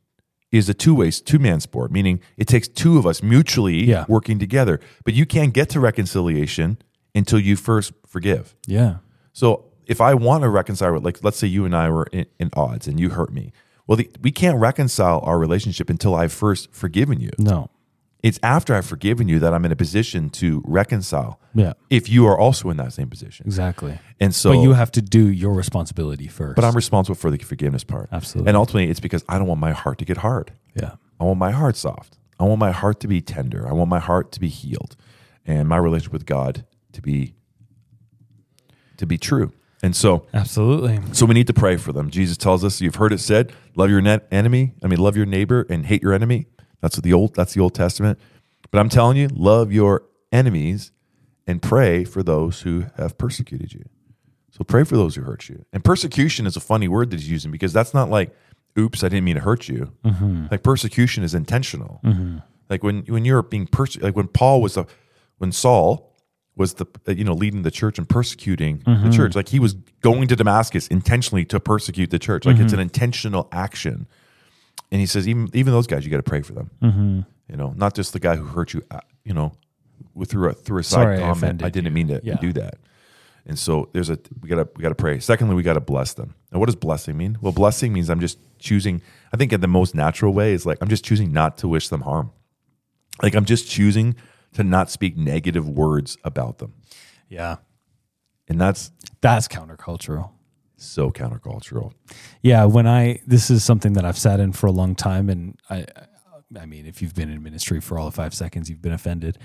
is 0.51 0.69
a 0.69 0.73
two 0.73 0.95
way, 0.95 1.11
two 1.11 1.37
man 1.39 1.59
sport, 1.59 1.91
meaning 1.91 2.19
it 2.35 2.47
takes 2.47 2.67
two 2.67 2.97
of 2.97 3.05
us 3.05 3.21
mutually 3.21 3.85
Yeah. 3.85 4.05
working 4.07 4.39
together. 4.39 4.79
But 5.05 5.13
you 5.13 5.25
can't 5.25 5.53
get 5.53 5.69
to 5.69 5.79
reconciliation 5.79 6.77
until 7.13 7.39
you 7.39 7.55
first 7.55 7.93
forgive. 8.07 8.55
Yeah. 8.65 8.97
So 9.33 9.65
if 9.85 10.01
I 10.01 10.13
want 10.15 10.41
to 10.43 10.49
reconcile, 10.49 10.93
with- 10.93 11.05
like 11.05 11.23
let's 11.23 11.37
say 11.37 11.47
you 11.47 11.65
and 11.65 11.75
I 11.75 11.89
were 11.89 12.07
in, 12.11 12.25
in 12.39 12.49
odds 12.53 12.87
and 12.87 12.99
you 12.99 13.09
hurt 13.09 13.31
me, 13.31 13.51
well, 13.89 13.95
the, 13.95 14.07
we 14.21 14.31
can't 14.31 14.59
reconcile 14.59 15.19
our 15.23 15.39
relationship 15.39 15.89
until 15.89 16.13
I've 16.13 16.31
first 16.31 16.71
forgiven 16.71 17.19
you. 17.19 17.31
No. 17.39 17.71
It's 18.21 18.37
after 18.43 18.75
I've 18.75 18.85
forgiven 18.85 19.27
you 19.27 19.39
that 19.39 19.51
I'm 19.51 19.65
in 19.65 19.71
a 19.71 19.75
position 19.75 20.29
to 20.31 20.61
reconcile. 20.63 21.39
Yeah. 21.55 21.73
If 21.89 22.07
you 22.07 22.27
are 22.27 22.37
also 22.37 22.69
in 22.69 22.77
that 22.77 22.93
same 22.93 23.09
position. 23.09 23.47
Exactly. 23.47 23.97
And 24.19 24.35
so 24.35 24.51
but 24.51 24.59
you 24.59 24.73
have 24.73 24.91
to 24.91 25.01
do 25.01 25.27
your 25.27 25.53
responsibility 25.53 26.27
first. 26.27 26.55
but 26.55 26.63
I'm 26.65 26.75
responsible 26.75 27.15
for 27.15 27.31
the 27.31 27.39
forgiveness 27.39 27.83
part. 27.83 28.09
Absolutely. 28.11 28.49
And 28.49 28.57
ultimately 28.57 28.91
it's 28.91 28.99
because 28.99 29.25
I 29.27 29.39
don't 29.39 29.47
want 29.47 29.59
my 29.59 29.71
heart 29.71 29.97
to 29.97 30.05
get 30.05 30.17
hard. 30.17 30.53
yeah. 30.75 30.91
I 31.19 31.23
want 31.23 31.39
my 31.39 31.51
heart 31.51 31.75
soft. 31.75 32.19
I 32.39 32.43
want 32.43 32.59
my 32.59 32.71
heart 32.71 32.99
to 32.99 33.07
be 33.07 33.21
tender. 33.21 33.67
I 33.67 33.73
want 33.73 33.89
my 33.89 33.99
heart 33.99 34.31
to 34.33 34.39
be 34.39 34.49
healed 34.49 34.95
and 35.47 35.67
my 35.67 35.77
relationship 35.77 36.13
with 36.13 36.27
God 36.27 36.63
to 36.93 37.01
be 37.01 37.33
to 38.97 39.07
be 39.07 39.17
true. 39.17 39.51
And 39.81 39.95
so 39.95 40.27
Absolutely. 40.33 40.99
so 41.13 41.25
we 41.25 41.33
need 41.33 41.47
to 41.47 41.53
pray 41.53 41.77
for 41.77 41.93
them. 41.93 42.09
Jesus 42.09 42.37
tells 42.37 42.65
us, 42.65 42.81
you've 42.81 42.95
heard 42.95 43.13
it 43.13 43.19
said, 43.19 43.53
love 43.75 43.89
your 43.89 44.01
net 44.01 44.27
enemy. 44.31 44.73
I 44.83 44.87
mean, 44.87 44.99
love 44.99 45.15
your 45.15 45.25
neighbor 45.25 45.65
and 45.69 45.85
hate 45.85 46.01
your 46.01 46.13
enemy. 46.13 46.47
That's 46.81 46.97
what 46.97 47.03
the 47.03 47.13
old 47.13 47.35
that's 47.35 47.53
the 47.53 47.61
Old 47.61 47.75
Testament. 47.75 48.19
But 48.71 48.79
I'm 48.79 48.89
telling 48.89 49.17
you, 49.17 49.27
love 49.29 49.71
your 49.71 50.03
enemies 50.31 50.91
and 51.47 51.61
pray 51.61 52.03
for 52.03 52.21
those 52.21 52.61
who 52.61 52.85
have 52.97 53.17
persecuted 53.17 53.73
you. 53.73 53.85
So 54.51 54.63
pray 54.63 54.83
for 54.83 54.95
those 54.97 55.15
who 55.15 55.21
hurt 55.21 55.47
you. 55.49 55.65
And 55.71 55.83
persecution 55.83 56.45
is 56.45 56.55
a 56.55 56.59
funny 56.59 56.87
word 56.87 57.11
that 57.11 57.19
he's 57.19 57.29
using 57.29 57.51
because 57.51 57.73
that's 57.73 57.93
not 57.93 58.09
like, 58.09 58.35
oops, 58.77 59.03
I 59.03 59.09
didn't 59.09 59.23
mean 59.23 59.35
to 59.35 59.41
hurt 59.41 59.67
you. 59.67 59.93
Mm-hmm. 60.03 60.47
Like 60.51 60.63
persecution 60.63 61.23
is 61.23 61.33
intentional. 61.33 62.01
Mm-hmm. 62.03 62.39
Like 62.69 62.83
when 62.83 63.03
when 63.05 63.25
you're 63.25 63.41
being 63.41 63.67
persecuted, 63.67 64.03
like 64.03 64.15
when 64.15 64.27
Paul 64.27 64.61
was 64.61 64.77
a, 64.77 64.85
when 65.37 65.51
Saul 65.51 66.08
was 66.55 66.73
the 66.75 66.85
uh, 67.07 67.11
you 67.11 67.23
know 67.23 67.33
leading 67.33 67.61
the 67.63 67.71
church 67.71 67.97
and 67.97 68.07
persecuting 68.09 68.79
the 68.85 69.09
church, 69.11 69.35
like 69.35 69.49
he 69.49 69.59
was 69.59 69.73
going 70.01 70.27
to 70.27 70.35
Damascus 70.35 70.87
intentionally 70.87 71.45
to 71.45 71.59
persecute 71.59 72.09
the 72.09 72.19
church. 72.19 72.45
Like 72.45 72.57
it's 72.59 72.73
an 72.73 72.79
intentional 72.79 73.47
action. 73.51 74.07
And 74.91 74.99
he 74.99 75.05
says 75.07 75.27
even 75.27 75.49
even 75.53 75.71
those 75.73 75.87
guys, 75.87 76.03
you 76.03 76.11
got 76.11 76.17
to 76.17 76.23
pray 76.23 76.41
for 76.41 76.53
them. 76.53 77.25
You 77.47 77.55
know, 77.57 77.73
not 77.75 77.95
just 77.95 78.13
the 78.13 78.19
guy 78.19 78.35
who 78.35 78.45
hurt 78.45 78.73
you. 78.73 78.83
uh, 78.91 78.99
You 79.23 79.33
know, 79.33 79.53
with 80.13 80.31
through 80.31 80.49
a 80.49 80.53
through 80.53 80.79
a 80.79 80.83
side 80.83 81.03
Sorry 81.03 81.17
comment. 81.19 81.37
offended 81.37 81.65
I 81.65 81.69
didn't 81.69 81.93
mean 81.93 82.07
to 82.09 82.19
Yeah. 82.23 82.37
do 82.41 82.51
that. 82.53 82.75
And 83.45 83.57
so 83.57 83.89
there's 83.93 84.09
a 84.09 84.19
we 84.41 84.49
gotta 84.49 84.67
we 84.75 84.81
gotta 84.83 84.95
pray. 84.95 85.19
Secondly, 85.19 85.55
we 85.55 85.63
gotta 85.63 85.79
bless 85.79 86.13
them. 86.13 86.35
And 86.51 86.59
what 86.59 86.65
does 86.65 86.75
blessing 86.75 87.15
mean? 87.17 87.37
Well, 87.41 87.53
blessing 87.53 87.93
means 87.93 88.09
I'm 88.09 88.19
just 88.19 88.37
choosing. 88.59 89.01
I 89.33 89.37
think 89.37 89.53
in 89.53 89.61
the 89.61 89.67
most 89.67 89.95
natural 89.95 90.33
way 90.33 90.53
is 90.53 90.65
like 90.65 90.77
I'm 90.81 90.89
just 90.89 91.05
choosing 91.05 91.31
not 91.31 91.57
to 91.59 91.67
wish 91.67 91.87
them 91.89 92.01
harm. 92.01 92.31
Like 93.23 93.35
I'm 93.35 93.45
just 93.45 93.69
choosing 93.69 94.15
to 94.53 94.63
not 94.63 94.89
speak 94.89 95.15
negative 95.17 95.67
words 95.67 96.17
about 96.23 96.57
them, 96.59 96.73
Yeah. 97.29 97.57
and 98.47 98.59
that's 98.59 98.91
That's 99.21 99.47
countercultural. 99.47 100.31
so 100.77 101.11
countercultural. 101.11 101.93
Yeah, 102.41 102.65
when 102.65 102.87
I 102.87 103.19
this 103.27 103.49
is 103.51 103.63
something 103.63 103.93
that 103.93 104.05
I've 104.05 104.17
sat 104.17 104.39
in 104.39 104.51
for 104.53 104.67
a 104.67 104.71
long 104.71 104.95
time, 104.95 105.29
and 105.29 105.57
I, 105.69 105.85
I 106.59 106.65
mean, 106.65 106.85
if 106.87 107.01
you've 107.01 107.13
been 107.15 107.29
in 107.29 107.43
ministry 107.43 107.79
for 107.79 107.99
all 107.99 108.07
of 108.07 108.15
five 108.15 108.33
seconds, 108.33 108.69
you've 108.69 108.81
been 108.81 108.93
offended, 108.93 109.37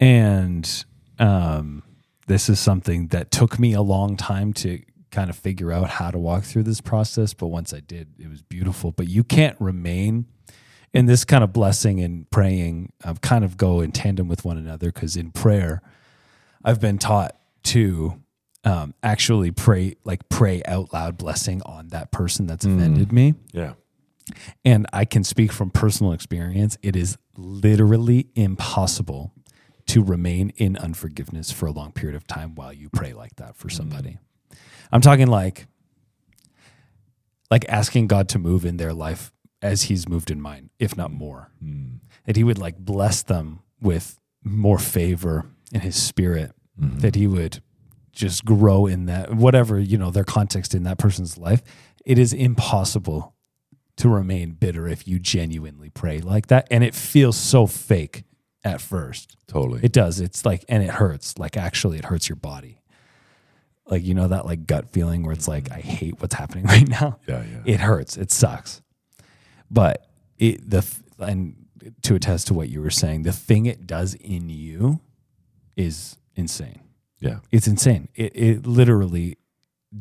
and 0.00 0.84
um, 1.18 1.82
this 2.26 2.48
is 2.48 2.58
something 2.60 3.08
that 3.08 3.30
took 3.30 3.58
me 3.58 3.72
a 3.74 3.82
long 3.82 4.16
time 4.16 4.52
to 4.54 4.82
kind 5.10 5.30
of 5.30 5.36
figure 5.36 5.72
out 5.72 5.88
how 5.88 6.10
to 6.10 6.18
walk 6.18 6.44
through 6.44 6.62
this 6.64 6.80
process. 6.80 7.32
But 7.32 7.46
once 7.46 7.72
I 7.72 7.80
did, 7.80 8.08
it 8.18 8.28
was 8.28 8.42
beautiful. 8.42 8.92
But 8.92 9.08
you 9.08 9.24
can't 9.24 9.56
remain 9.60 10.26
in 10.92 11.06
this 11.06 11.24
kind 11.24 11.44
of 11.44 11.52
blessing 11.52 12.00
and 12.00 12.30
praying. 12.30 12.92
Uh, 13.04 13.14
kind 13.20 13.44
of 13.44 13.56
go 13.56 13.80
in 13.80 13.92
tandem 13.92 14.28
with 14.28 14.44
one 14.44 14.56
another 14.56 14.90
because 14.92 15.16
in 15.16 15.30
prayer, 15.30 15.82
I've 16.64 16.80
been 16.80 16.98
taught 16.98 17.36
to 17.64 18.20
um, 18.64 18.94
actually 19.02 19.50
pray, 19.50 19.96
like 20.04 20.28
pray 20.28 20.62
out 20.64 20.92
loud 20.92 21.16
blessing 21.16 21.62
on 21.62 21.88
that 21.88 22.10
person 22.10 22.46
that's 22.46 22.64
offended 22.64 23.12
me. 23.12 23.34
Yeah, 23.52 23.74
And 24.64 24.86
I 24.92 25.04
can 25.04 25.24
speak 25.24 25.52
from 25.52 25.70
personal 25.70 26.12
experience. 26.12 26.76
It 26.82 26.96
is 26.96 27.16
literally 27.36 28.28
impossible 28.34 29.32
to 29.86 30.02
remain 30.02 30.50
in 30.56 30.76
unforgiveness 30.76 31.50
for 31.50 31.66
a 31.66 31.70
long 31.70 31.92
period 31.92 32.14
of 32.14 32.26
time 32.26 32.54
while 32.54 32.72
you 32.72 32.90
pray 32.90 33.14
like 33.14 33.36
that 33.36 33.56
for 33.56 33.70
somebody. 33.70 34.18
I'm 34.92 35.00
talking 35.00 35.28
like 35.28 35.66
like 37.50 37.64
asking 37.68 38.08
God 38.08 38.28
to 38.30 38.38
move 38.38 38.66
in 38.66 38.76
their 38.76 38.92
life 38.92 39.32
as 39.62 39.84
he's 39.84 40.08
moved 40.08 40.30
in 40.30 40.40
mine, 40.40 40.70
if 40.78 40.96
not 40.96 41.10
hmm. 41.10 41.16
more. 41.16 41.50
Hmm. 41.60 41.84
That 42.26 42.36
he 42.36 42.44
would 42.44 42.58
like 42.58 42.78
bless 42.78 43.22
them 43.22 43.60
with 43.80 44.18
more 44.44 44.78
favor 44.78 45.46
in 45.72 45.80
his 45.80 46.00
spirit, 46.00 46.52
hmm. 46.78 46.98
that 46.98 47.14
he 47.14 47.26
would 47.26 47.62
just 48.12 48.44
grow 48.44 48.86
in 48.86 49.06
that 49.06 49.34
whatever, 49.34 49.78
you 49.78 49.96
know, 49.96 50.10
their 50.10 50.24
context 50.24 50.74
in 50.74 50.82
that 50.82 50.98
person's 50.98 51.38
life. 51.38 51.62
It 52.04 52.18
is 52.18 52.32
impossible 52.32 53.34
to 53.96 54.08
remain 54.08 54.52
bitter 54.52 54.88
if 54.88 55.06
you 55.06 55.18
genuinely 55.18 55.90
pray 55.90 56.20
like 56.20 56.46
that. 56.48 56.66
And 56.70 56.82
it 56.82 56.94
feels 56.94 57.36
so 57.36 57.66
fake 57.66 58.24
at 58.64 58.80
first. 58.80 59.36
totally. 59.46 59.80
It 59.82 59.92
does. 59.92 60.20
It's 60.20 60.44
like, 60.44 60.64
and 60.68 60.82
it 60.82 60.90
hurts. 60.90 61.38
Like, 61.38 61.56
actually, 61.56 61.98
it 61.98 62.06
hurts 62.06 62.28
your 62.28 62.36
body. 62.36 62.80
Like, 63.86 64.04
you 64.04 64.14
know, 64.14 64.28
that 64.28 64.46
like 64.46 64.66
gut 64.66 64.90
feeling 64.90 65.22
where 65.22 65.32
it's 65.32 65.48
like, 65.48 65.70
I 65.70 65.80
hate 65.80 66.20
what's 66.20 66.34
happening 66.34 66.64
right 66.66 66.88
now. 66.88 67.18
yeah, 67.26 67.42
yeah. 67.42 67.62
It 67.64 67.80
hurts. 67.80 68.16
It 68.16 68.30
sucks. 68.30 68.82
But 69.70 70.08
it, 70.38 70.68
the, 70.68 70.86
and 71.18 71.66
to 72.02 72.14
attest 72.14 72.46
to 72.48 72.54
what 72.54 72.68
you 72.68 72.80
were 72.80 72.90
saying, 72.90 73.22
the 73.22 73.32
thing 73.32 73.66
it 73.66 73.86
does 73.86 74.14
in 74.14 74.48
you 74.48 75.00
is 75.76 76.16
insane. 76.34 76.80
yeah. 77.20 77.38
It's 77.50 77.66
insane. 77.66 78.08
It, 78.14 78.32
it 78.34 78.66
literally 78.66 79.38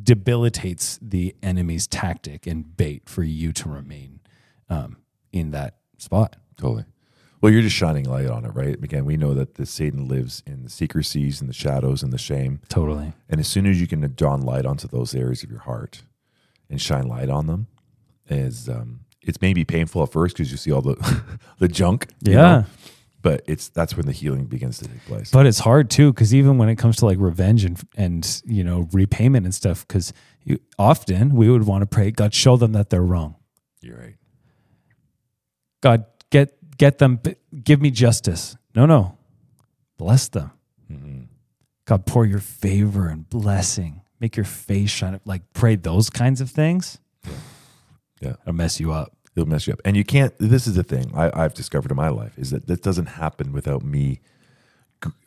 debilitates 0.03 0.99
the 1.01 1.35
enemy's 1.41 1.87
tactic 1.87 2.45
and 2.45 2.75
bait 2.75 3.07
for 3.07 3.23
you 3.23 3.53
to 3.53 3.69
remain 3.69 4.19
um, 4.69 4.97
in 5.31 5.51
that 5.51 5.77
spot. 5.97 6.35
Totally. 6.57 6.85
Well, 7.39 7.51
you're 7.53 7.61
just 7.61 7.75
shining 7.75 8.05
light 8.05 8.25
on 8.25 8.45
it, 8.45 8.49
right? 8.49 8.75
Again, 8.83 9.05
we 9.05 9.15
know 9.15 9.33
that 9.35 9.55
the 9.55 9.65
Satan 9.65 10.07
lives 10.07 10.41
in 10.47 10.63
the 10.63 10.69
secrecies 10.69 11.39
and 11.39 11.49
the 11.49 11.53
shadows 11.53 12.01
and 12.01 12.11
the 12.11 12.17
shame. 12.17 12.61
Totally. 12.67 13.13
And 13.29 13.39
as 13.39 13.47
soon 13.47 13.67
as 13.67 13.79
you 13.79 13.87
can 13.87 14.01
dawn 14.15 14.41
light 14.41 14.65
onto 14.65 14.87
those 14.87 15.13
areas 15.13 15.43
of 15.43 15.51
your 15.51 15.59
heart 15.59 16.01
and 16.69 16.81
shine 16.81 17.07
light 17.07 17.29
on 17.29 17.45
them, 17.47 17.67
is 18.29 18.67
um, 18.67 19.01
it's 19.27 19.41
maybe 19.41 19.63
painful 19.65 20.03
at 20.03 20.11
first 20.11 20.35
because 20.35 20.51
you 20.51 20.57
see 20.57 20.71
all 20.71 20.81
the 20.81 20.95
the 21.59 21.67
junk. 21.67 22.07
you 22.23 22.33
Yeah. 22.33 22.41
know? 22.41 22.65
But 23.23 23.41
it's 23.47 23.67
that's 23.69 23.97
when 23.97 24.05
the 24.05 24.11
healing 24.13 24.45
begins 24.45 24.77
to 24.79 24.87
take 24.87 25.03
place. 25.05 25.31
But 25.31 25.45
it's 25.47 25.59
hard 25.59 25.89
too, 25.89 26.13
because 26.13 26.33
even 26.33 26.57
when 26.57 26.69
it 26.69 26.75
comes 26.77 26.97
to 26.97 27.05
like 27.05 27.17
revenge 27.19 27.65
and 27.65 27.77
and 27.97 28.41
you 28.45 28.63
know 28.63 28.87
repayment 28.93 29.45
and 29.45 29.53
stuff, 29.53 29.85
because 29.87 30.13
often 30.79 31.35
we 31.35 31.49
would 31.49 31.63
want 31.65 31.81
to 31.81 31.87
pray, 31.87 32.11
God, 32.11 32.33
show 32.33 32.55
them 32.57 32.71
that 32.73 32.89
they're 32.89 33.03
wrong. 33.03 33.35
You're 33.81 33.97
right. 33.97 34.15
God, 35.81 36.05
get 36.29 36.53
get 36.77 36.99
them, 36.99 37.19
give 37.63 37.81
me 37.81 37.91
justice. 37.91 38.55
No, 38.75 38.85
no, 38.85 39.17
bless 39.97 40.27
them. 40.29 40.51
Mm-hmm. 40.91 41.21
God, 41.85 42.05
pour 42.05 42.25
your 42.25 42.39
favor 42.39 43.07
and 43.09 43.27
blessing. 43.29 44.01
Make 44.19 44.35
your 44.37 44.45
face 44.45 44.91
shine. 44.91 45.19
Like 45.25 45.41
pray 45.53 45.75
those 45.75 46.09
kinds 46.09 46.39
of 46.39 46.49
things. 46.51 46.99
Yeah. 48.21 48.35
It'll 48.43 48.53
mess 48.53 48.79
you 48.79 48.91
up. 48.93 49.16
It'll 49.37 49.47
mess 49.47 49.67
you 49.67 49.73
up. 49.73 49.81
And 49.85 49.95
you 49.95 50.03
can't, 50.03 50.33
this 50.39 50.65
is 50.65 50.73
the 50.73 50.83
thing 50.83 51.11
I, 51.15 51.31
I've 51.33 51.53
discovered 51.53 51.91
in 51.91 51.97
my 51.97 52.09
life 52.09 52.37
is 52.37 52.49
that 52.49 52.65
this 52.65 52.79
doesn't 52.79 53.05
happen 53.05 53.53
without 53.53 53.83
me 53.83 54.19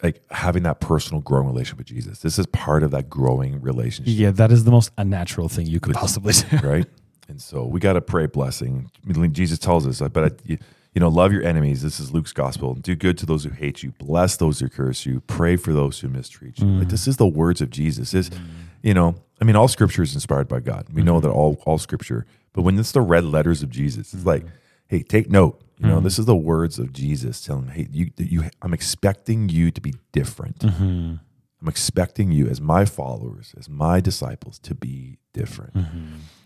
like 0.03 0.20
having 0.33 0.64
that 0.64 0.81
personal 0.81 1.20
growing 1.20 1.46
relationship 1.46 1.79
with 1.79 1.87
Jesus. 1.87 2.18
This 2.18 2.38
is 2.38 2.46
part 2.46 2.83
of 2.83 2.90
that 2.90 3.09
growing 3.09 3.61
relationship. 3.61 4.12
Yeah, 4.16 4.33
that 4.33 4.51
is 4.51 4.64
the 4.64 4.73
most 4.73 4.90
unnatural 4.99 5.49
thing 5.49 5.66
you 5.66 5.79
could 5.79 5.94
possibly 5.94 6.33
do. 6.33 6.57
right? 6.68 6.87
And 7.29 7.40
so 7.40 7.64
we 7.64 7.79
got 7.79 7.92
to 7.92 8.01
pray 8.01 8.27
blessing. 8.27 8.90
Jesus 9.31 9.61
tells 9.61 9.87
us, 9.87 10.07
but 10.09 10.25
I, 10.25 10.31
you, 10.44 10.59
you 10.94 11.01
know, 11.01 11.09
love 11.09 11.33
your 11.33 11.44
enemies. 11.44 11.83
This 11.83 12.01
is 12.01 12.12
Luke's 12.12 12.33
gospel. 12.33 12.75
Do 12.75 12.96
good 12.96 13.16
to 13.18 13.27
those 13.27 13.44
who 13.44 13.51
hate 13.51 13.83
you. 13.85 13.92
Bless 13.92 14.37
those 14.37 14.59
who 14.59 14.68
curse 14.68 15.07
you. 15.07 15.20
Pray 15.20 15.55
for 15.55 15.73
those 15.73 16.01
who 16.01 16.09
mistreat 16.09 16.59
you. 16.59 16.66
Like 16.66 16.88
mm. 16.88 16.90
this 16.90 17.07
is 17.07 17.16
the 17.16 17.29
words 17.29 17.61
of 17.61 17.70
Jesus. 17.70 18.12
Is 18.12 18.31
mm. 18.31 18.40
you 18.83 18.92
know, 18.92 19.14
I 19.40 19.44
mean, 19.44 19.55
all 19.55 19.68
scripture 19.68 20.03
is 20.03 20.14
inspired 20.14 20.49
by 20.49 20.59
God. 20.59 20.87
We 20.92 21.03
know 21.03 21.14
mm-hmm. 21.14 21.29
that 21.29 21.33
all 21.33 21.62
all 21.64 21.79
scripture. 21.79 22.27
But 22.53 22.63
when 22.63 22.79
it's 22.79 22.93
the 22.93 23.01
red 23.01 23.25
letters 23.25 23.63
of 23.63 23.71
Jesus, 23.71 24.13
it's 24.13 24.27
like, 24.27 24.43
mm-hmm. 24.43 24.55
hey, 24.89 25.03
take 25.03 25.31
note. 25.31 25.63
You 25.79 25.87
know, 25.87 26.01
this 26.01 26.15
mm-hmm. 26.15 26.23
is 26.23 26.27
the 26.27 26.37
words 26.37 26.79
of 26.79 26.93
Jesus 26.93 27.41
telling, 27.41 27.69
hey, 27.69 27.89
you, 27.91 28.11
you, 28.19 28.45
I'm 28.61 28.75
expecting 28.75 29.49
you 29.49 29.71
to 29.71 29.81
be 29.81 29.95
different. 30.13 30.59
Mm-hmm. 30.59 31.15
I'm 31.63 31.69
expecting 31.69 32.33
you 32.33 32.49
as 32.49 32.61
my 32.61 32.85
followers, 32.85 33.55
as 33.57 33.69
my 33.69 34.01
disciples, 34.01 34.59
to 34.59 34.75
be 34.75 35.17
different. 35.33 35.75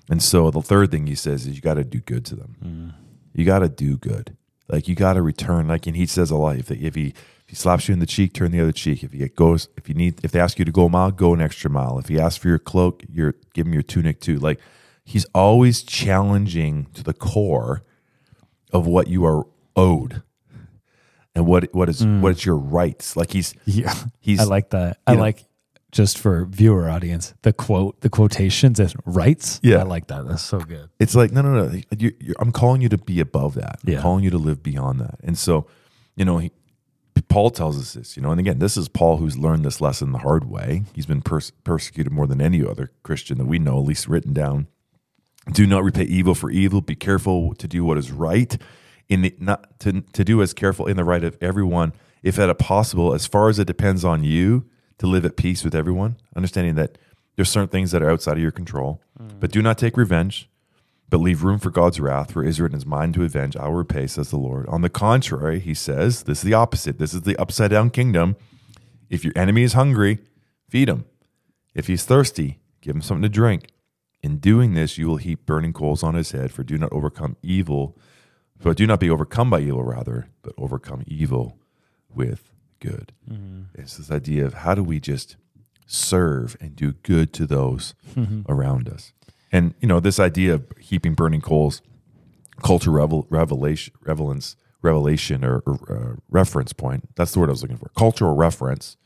And 0.09 0.23
so 0.23 0.51
the 0.51 0.63
third 0.63 0.91
thing 0.91 1.07
he 1.07 1.15
says 1.15 1.47
is 1.47 1.57
you 1.57 1.63
got 1.63 1.75
to 1.75 1.85
do 1.85 2.01
good 2.01 2.25
to 2.27 2.37
them. 2.37 2.57
Mm. 2.65 2.95
You 3.33 3.45
got 3.45 3.61
to 3.61 3.69
do 3.69 3.97
good. 3.97 4.37
Like 4.69 4.89
you 4.89 4.95
got 4.95 5.15
to 5.15 5.23
return. 5.23 5.67
Like, 5.67 5.87
and 5.87 5.97
he 5.97 6.07
says 6.07 6.31
a 6.31 6.37
lot. 6.37 6.57
If, 6.57 6.71
if 6.71 6.95
he 6.95 7.09
if 7.09 7.51
he 7.51 7.57
slaps 7.57 7.89
you 7.89 7.93
in 7.93 7.99
the 7.99 8.07
cheek, 8.07 8.33
turn 8.33 8.53
the 8.53 8.61
other 8.61 8.73
cheek. 8.73 9.03
If 9.03 9.13
he 9.13 9.29
goes, 9.29 9.69
if 9.77 9.89
you 9.89 9.95
need, 9.95 10.25
if 10.25 10.33
they 10.33 10.41
ask 10.41 10.59
you 10.59 10.65
to 10.65 10.73
go 10.73 10.87
a 10.87 10.89
mile, 10.89 11.11
go 11.11 11.35
an 11.35 11.43
extra 11.43 11.71
mile. 11.71 11.99
If 11.99 12.09
he 12.09 12.19
asks 12.19 12.39
for 12.39 12.49
your 12.49 12.59
cloak, 12.59 13.03
you're 13.09 13.35
give 13.53 13.67
him 13.67 13.75
your 13.75 13.83
tunic 13.83 14.21
too. 14.21 14.39
Like 14.39 14.61
he's 15.05 15.27
always 15.35 15.83
challenging 15.83 16.87
to 16.95 17.03
the 17.03 17.13
core 17.15 17.83
of 18.73 18.87
what 18.87 19.07
you 19.09 19.25
are 19.25 19.47
owed 19.77 20.23
and 21.35 21.47
what 21.47 21.73
what 21.75 21.89
is 21.89 22.03
mm. 22.03 22.21
what 22.21 22.33
is 22.33 22.45
your 22.45 22.57
rights. 22.57 23.17
Like 23.17 23.33
he's 23.33 23.55
Yeah, 23.65 23.95
he's 24.21 24.41
I 24.41 24.45
like 24.45 24.71
that. 24.71 24.99
I 25.07 25.15
know- 25.15 25.21
like 25.21 25.45
just 25.93 26.19
for 26.19 26.45
viewer 26.47 26.91
audience 26.91 27.35
the 27.43 27.53
quote, 27.53 28.01
the 28.01 28.09
quotations 28.11 28.81
as 28.81 28.97
rights. 29.07 29.61
Yeah. 29.63 29.79
I 29.79 29.83
like 29.85 30.09
that. 30.09 30.27
That's 30.27 30.43
so 30.43 30.59
good. 30.59 30.89
It's 30.99 31.15
like 31.15 31.31
no, 31.31 31.43
no, 31.43 31.69
no. 31.69 31.81
You, 31.97 32.13
I'm 32.41 32.51
calling 32.51 32.81
you 32.81 32.89
to 32.89 32.99
be 32.99 33.21
above 33.21 33.55
that. 33.55 33.79
I'm 33.87 33.93
Yeah. 33.93 34.01
calling 34.01 34.25
you 34.25 34.31
to 34.31 34.39
live 34.39 34.63
beyond 34.63 35.01
that. 35.01 35.17
And 35.23 35.39
so, 35.39 35.67
you 36.17 36.25
know, 36.25 36.39
he, 36.39 36.51
Paul 37.29 37.51
tells 37.51 37.79
us 37.79 37.95
this, 37.95 38.17
you 38.17 38.23
know, 38.23 38.33
and 38.33 38.41
again, 38.41 38.59
this 38.59 38.77
is 38.77 38.89
Paul 38.89 39.19
who's 39.19 39.39
learned 39.39 39.65
this 39.65 39.81
lesson 39.81 40.11
the 40.13 40.19
hard 40.19 40.45
way. 40.51 40.83
He's 40.95 41.07
been 41.07 41.23
pers- 41.23 41.53
persecuted 41.63 42.13
more 42.13 42.27
than 42.27 42.41
any 42.41 42.65
other 42.65 42.91
Christian 43.03 43.39
that 43.39 43.47
we 43.47 43.59
know, 43.59 43.79
at 43.79 43.85
least 43.85 44.09
written 44.09 44.33
down. 44.33 44.67
Do 45.53 45.67
not 45.67 45.85
repay 45.85 46.05
evil 46.05 46.35
for 46.35 46.51
evil. 46.51 46.81
Be 46.81 46.95
careful 46.95 47.55
to 47.57 47.69
do 47.69 47.85
what 47.85 47.99
is 47.99 48.11
right, 48.11 48.57
in 49.09 49.23
the, 49.23 49.35
not 49.39 49.79
to, 49.81 50.01
to 50.01 50.25
do 50.25 50.41
as 50.41 50.55
careful 50.55 50.87
in 50.87 50.97
the 50.97 51.05
right 51.05 51.23
of 51.23 51.37
everyone, 51.41 51.93
if 52.23 52.39
at 52.39 52.49
a 52.49 52.55
possible, 52.55 53.15
as 53.15 53.27
far 53.27 53.49
as 53.49 53.59
it 53.59 53.67
depends 53.67 54.05
on 54.05 54.25
you, 54.25 54.65
to 54.99 55.07
live 55.07 55.25
at 55.25 55.37
peace 55.37 55.65
with 55.65 55.75
everyone. 55.75 56.17
Understanding 56.35 56.77
that 56.77 56.97
there's 57.37 57.51
certain 57.51 57.69
things 57.69 57.91
that 57.91 58.03
are 58.03 58.11
outside 58.11 58.37
of 58.37 58.43
your 58.43 58.53
control, 58.53 59.03
mm. 59.21 59.39
but 59.39 59.51
do 59.51 59.61
not 59.61 59.77
take 59.77 59.97
revenge 59.97 60.49
but 61.15 61.21
leave 61.21 61.45
room 61.45 61.61
for 61.61 61.71
God's 61.71 62.01
wrath, 62.01 62.33
for 62.33 62.43
Israel 62.43 62.75
is 62.75 62.85
mine 62.85 63.13
to 63.13 63.23
avenge. 63.23 63.57
I 63.57 63.69
will 63.69 63.75
repay, 63.75 64.09
says 64.09 64.31
the 64.31 64.37
Lord. 64.37 64.67
On 64.67 64.81
the 64.81 64.89
contrary, 64.89 65.61
he 65.61 65.73
says, 65.73 66.25
this 66.25 66.39
is 66.39 66.45
the 66.45 66.55
opposite. 66.55 66.99
This 66.99 67.15
is 67.15 67.23
the 67.23 67.37
upside 67.37 67.71
down 67.71 67.91
kingdom. 67.91 68.35
If 69.11 69.25
your 69.25 69.33
enemy 69.37 69.63
is 69.63 69.75
hungry, 69.75 70.19
feed 70.69 70.89
him. 70.89 71.05
If 71.73 71.87
he's 71.87 72.05
thirsty, 72.05 72.59
give 72.81 72.97
him 72.97 73.01
something 73.01 73.23
to 73.23 73.29
drink. 73.29 73.69
In 74.25 74.39
doing 74.39 74.73
this, 74.73 74.97
you 74.97 75.07
will 75.07 75.19
heap 75.19 75.45
burning 75.45 75.75
coals 75.75 76.03
on 76.03 76.15
his 76.15 76.31
head, 76.31 76.51
for 76.51 76.63
do 76.63 76.79
not 76.79 76.91
overcome 76.93 77.37
evil, 77.43 77.95
but 78.63 78.75
do 78.79 78.87
not 78.87 78.99
be 78.99 79.11
overcome 79.11 79.51
by 79.51 79.61
evil, 79.61 79.85
rather, 79.85 80.29
but 80.41 80.55
overcome 80.57 81.03
evil 81.07 81.59
with 82.09 82.51
good. 82.81 83.13
It's 83.75 83.99
this 83.99 84.11
idea 84.11 84.47
of 84.47 84.55
how 84.55 84.75
do 84.75 84.83
we 84.83 84.99
just 84.99 85.37
serve 85.87 86.57
and 86.59 86.75
do 86.75 86.93
good 86.93 87.35
to 87.35 87.47
those 87.47 87.95
around 88.49 88.89
us. 88.89 89.13
And 89.53 89.75
you 89.81 89.89
know, 89.89 90.01
this 90.01 90.19
idea 90.19 90.55
of 90.55 90.65
heaping 90.81 91.13
burning 91.13 91.43
coals, 91.43 91.83
culture 92.63 92.91
revel, 92.91 93.27
revelation, 93.29 93.93
revelance, 94.07 94.57
revelation, 94.81 95.45
or, 95.45 95.63
or 95.67 95.75
uh, 95.91 96.17
reference 96.31 96.73
point. 96.73 97.11
That's 97.15 97.33
the 97.33 97.41
word 97.41 97.51
I 97.51 97.53
was 97.53 97.61
looking 97.61 97.77
for. 97.77 97.91
Cultural 97.95 98.35
reference. 98.35 98.97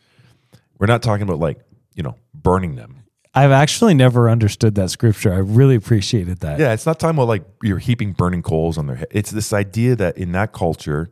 We're 0.79 0.87
not 0.87 1.03
talking 1.03 1.25
about 1.25 1.41
like 1.41 1.59
you 1.97 2.05
know 2.05 2.15
burning 2.33 2.77
them. 2.77 3.03
I've 3.39 3.53
actually 3.53 3.95
never 3.95 4.29
understood 4.29 4.75
that 4.77 4.91
scripture. 4.91 5.33
I 5.33 5.39
really 5.39 5.75
appreciated 5.77 6.41
that. 6.41 6.59
Yeah, 6.59 6.73
it's 6.73 6.87
not 6.87 6.99
talking 6.99 7.17
about 7.17 7.29
like 7.29 7.45
you're 7.63 7.79
heaping 7.79 8.13
burning 8.13 8.43
coals 8.43 8.77
on 8.79 8.87
their 8.87 8.97
head. 8.97 9.09
It's 9.11 9.31
this 9.31 9.53
idea 9.53 9.95
that 9.97 10.17
in 10.19 10.33
that 10.33 10.53
culture, 10.53 11.11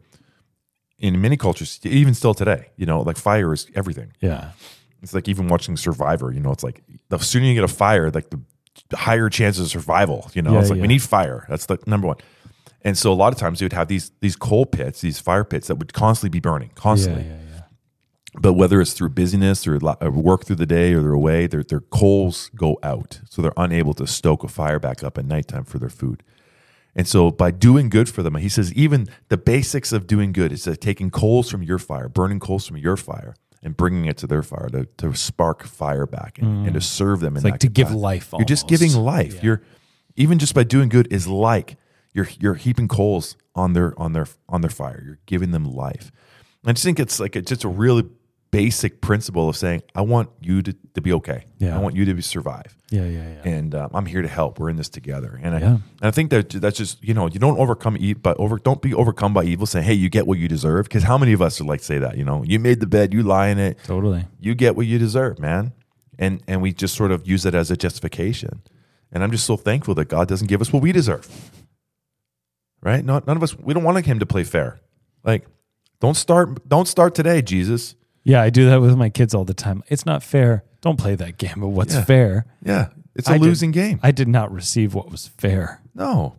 in 0.99 1.21
many 1.21 1.37
cultures, 1.37 1.79
even 1.85 2.15
still 2.15 2.35
today, 2.35 2.69
you 2.77 2.87
know, 2.87 3.01
like 3.03 3.17
fire 3.17 3.53
is 3.53 3.67
everything. 3.75 4.13
Yeah. 4.21 4.51
It's 5.03 5.15
like 5.15 5.29
even 5.29 5.47
watching 5.49 5.77
Survivor. 5.77 6.33
You 6.33 6.41
know, 6.41 6.51
it's 6.53 6.65
like 6.65 6.83
the 7.11 7.19
sooner 7.19 7.47
you 7.47 7.55
get 7.55 7.65
a 7.65 7.69
fire, 7.69 8.11
like 8.11 8.29
the 8.31 8.97
higher 8.97 9.29
chances 9.29 9.67
of 9.67 9.71
survival. 9.71 10.31
You 10.35 10.43
know, 10.43 10.53
Yeah, 10.53 10.61
it's 10.61 10.71
like 10.71 10.79
yeah. 10.79 10.83
we 10.83 10.89
need 10.89 11.03
fire. 11.03 11.47
That's 11.49 11.67
the 11.67 11.79
number 11.87 12.07
one. 12.09 12.17
And 12.83 12.97
so 12.97 13.13
a 13.13 13.15
lot 13.15 13.33
of 13.33 13.39
times 13.39 13.61
you 13.61 13.65
would 13.67 13.73
have 13.73 13.89
these 13.89 14.11
these 14.21 14.37
coal 14.37 14.65
pits, 14.67 15.01
these 15.01 15.19
fire 15.19 15.45
pits 15.45 15.67
that 15.69 15.77
would 15.77 15.93
constantly 15.93 16.31
be 16.31 16.41
burning, 16.41 16.71
constantly. 16.75 17.25
yeah. 17.25 17.37
But 18.41 18.55
whether 18.55 18.81
it's 18.81 18.93
through 18.93 19.11
busyness 19.11 19.67
or 19.67 19.79
work 19.79 20.45
through 20.45 20.57
the 20.57 20.67
day 20.67 20.93
or 20.93 21.01
they're 21.01 21.13
away, 21.13 21.47
their 21.47 21.63
their 21.63 21.81
coals 21.81 22.51
go 22.55 22.79
out, 22.83 23.21
so 23.29 23.43
they're 23.43 23.53
unable 23.57 23.95
to 23.95 24.07
stoke 24.07 24.45
a 24.45 24.49
fire 24.49 24.79
back 24.79 25.03
up 25.03 25.19
at 25.19 25.25
nighttime 25.25 25.65
for 25.65 25.79
their 25.79 25.89
food. 25.89 26.23
And 26.95 27.07
so 27.07 27.31
by 27.31 27.51
doing 27.51 27.91
good 27.91 28.09
for 28.09 28.23
them, 28.23 28.35
he 28.37 28.49
says 28.49 28.73
even 28.73 29.09
the 29.29 29.37
basics 29.37 29.93
of 29.93 30.07
doing 30.07 30.33
good 30.33 30.51
is 30.51 30.65
that 30.65 30.81
taking 30.81 31.11
coals 31.11 31.51
from 31.51 31.63
your 31.63 31.79
fire, 31.79 32.09
burning 32.09 32.41
coals 32.41 32.67
from 32.67 32.79
your 32.79 32.97
fire, 32.97 33.35
and 33.63 33.77
bringing 33.77 34.07
it 34.07 34.17
to 34.19 34.27
their 34.27 34.43
fire 34.43 34.69
to, 34.71 34.87
to 34.97 35.15
spark 35.15 35.65
fire 35.65 36.07
back 36.07 36.39
and, 36.39 36.67
and 36.67 36.75
to 36.75 36.81
serve 36.81 37.21
them. 37.21 37.37
in 37.37 37.43
Mm. 37.43 37.47
It's 37.47 37.51
like 37.53 37.61
to 37.61 37.69
give 37.69 37.93
life. 37.93 38.33
You're 38.33 38.47
just 38.47 38.67
giving 38.67 38.93
life. 38.95 39.35
Yeah. 39.35 39.41
You're 39.43 39.63
even 40.17 40.39
just 40.39 40.55
by 40.55 40.65
doing 40.65 40.89
good 40.89 41.13
is 41.13 41.27
like 41.27 41.77
you're 42.15 42.29
you're 42.41 42.55
heaping 42.55 42.89
coals 42.89 43.37
on 43.55 43.75
their 43.75 43.93
on 44.01 44.13
their 44.13 44.27
on 44.49 44.63
their 44.63 44.71
fire. 44.71 45.03
You're 45.05 45.19
giving 45.27 45.51
them 45.51 45.65
life. 45.65 46.11
I 46.65 46.73
just 46.73 46.85
think 46.85 46.99
it's 46.99 47.21
like 47.21 47.37
a, 47.37 47.43
just 47.43 47.63
a 47.63 47.69
really 47.69 48.05
basic 48.51 49.01
principle 49.01 49.49
of 49.49 49.57
saying, 49.57 49.83
I 49.95 50.03
want 50.03 50.31
you 50.41 50.63
to, 50.63 50.75
to 50.95 51.01
be 51.01 51.13
okay. 51.15 51.45
Yeah. 51.59 51.77
I 51.77 51.81
want 51.81 51.95
you 51.97 52.05
to 52.07 52.15
be, 52.15 52.23
survive. 52.23 52.77
Yeah, 52.91 53.05
yeah, 53.05 53.29
yeah. 53.45 53.49
And 53.51 53.75
um, 53.75 53.91
I'm 53.93 54.07
here 54.07 54.23
to 54.23 54.29
help. 54.29 54.59
We're 54.59 54.71
in 54.71 54.77
this 54.77 54.89
together. 54.89 55.39
And 55.43 55.55
I, 55.57 55.61
Yeah. 55.61 55.67
and 55.67 55.83
I 56.03 56.11
think 56.11 56.31
that 56.31 56.51
that's 56.51 56.77
just 56.79 57.03
you 57.03 57.13
know 57.15 57.27
you 57.27 57.39
don't 57.41 57.59
overcome 57.59 57.97
eat, 57.99 58.23
but 58.23 58.37
over 58.39 58.59
don't 58.59 58.81
be 58.81 58.95
overcome 58.95 59.35
by 59.35 59.45
evil. 59.45 59.67
Saying, 59.67 59.85
hey, 59.85 59.95
you 59.95 60.09
get 60.09 60.27
what 60.27 60.39
you 60.39 60.49
deserve. 60.49 60.85
Because 60.89 61.03
how 61.03 61.19
many 61.19 61.33
of 61.33 61.43
us 61.43 61.59
would 61.61 61.69
like 61.69 61.81
to 61.81 61.85
say 61.87 61.99
that? 61.99 62.17
You 62.17 62.25
know, 62.25 62.45
you 62.45 62.59
made 62.61 62.81
the 62.81 62.87
bed, 62.87 63.13
you 63.13 63.23
lie 63.23 63.49
in 63.49 63.59
it, 63.59 63.79
Totally. 63.85 64.25
you 64.41 64.55
get 64.55 64.77
what 64.77 64.87
you 64.87 64.99
deserve, 64.99 65.39
man. 65.39 65.73
And 66.19 66.43
and 66.47 66.63
we 66.63 66.73
just 66.73 66.95
sort 66.95 67.11
of 67.11 67.27
use 67.27 67.45
it 67.45 67.55
as 67.55 67.71
a 67.71 67.77
justification. 67.77 68.63
And 69.13 69.23
I'm 69.25 69.31
just 69.33 69.45
so 69.47 69.57
thankful 69.57 69.95
that 69.97 70.07
God 70.09 70.29
doesn't 70.29 70.47
give 70.47 70.61
us 70.61 70.73
what 70.73 70.83
we 70.83 70.93
deserve. 70.93 71.29
Right? 72.83 73.05
Not 73.05 73.27
none 73.27 73.37
of 73.37 73.43
us 73.43 73.59
we 73.59 73.75
don't 73.75 73.83
want 73.85 74.05
him 74.07 74.19
to 74.21 74.27
play 74.27 74.45
fair. 74.45 74.79
Like, 75.25 75.45
don't 76.01 76.17
start 76.17 76.69
don't 76.69 76.87
start 76.87 77.15
today, 77.15 77.43
Jesus. 77.43 77.97
Yeah, 78.27 78.43
I 78.43 78.51
do 78.51 78.69
that 78.71 78.81
with 78.81 78.97
my 78.97 79.09
kids 79.09 79.35
all 79.35 79.45
the 79.45 79.55
time. 79.55 79.83
It's 79.89 80.05
not 80.05 80.23
fair. 80.23 80.65
Don't 80.81 80.99
play 80.99 81.15
that 81.15 81.39
game. 81.39 81.55
But 81.59 81.69
what's 81.69 81.95
Yeah. 81.95 82.05
fair? 82.05 82.47
Yeah. 82.65 82.89
It's 83.15 83.29
a 83.29 83.33
I 83.33 83.39
did- 83.39 83.45
losing 83.47 83.71
game. 83.71 84.01
I 84.03 84.11
did 84.11 84.27
not 84.29 84.53
receive 84.53 84.95
what 84.95 85.11
was 85.11 85.29
fair. 85.39 85.81
No. 85.95 86.35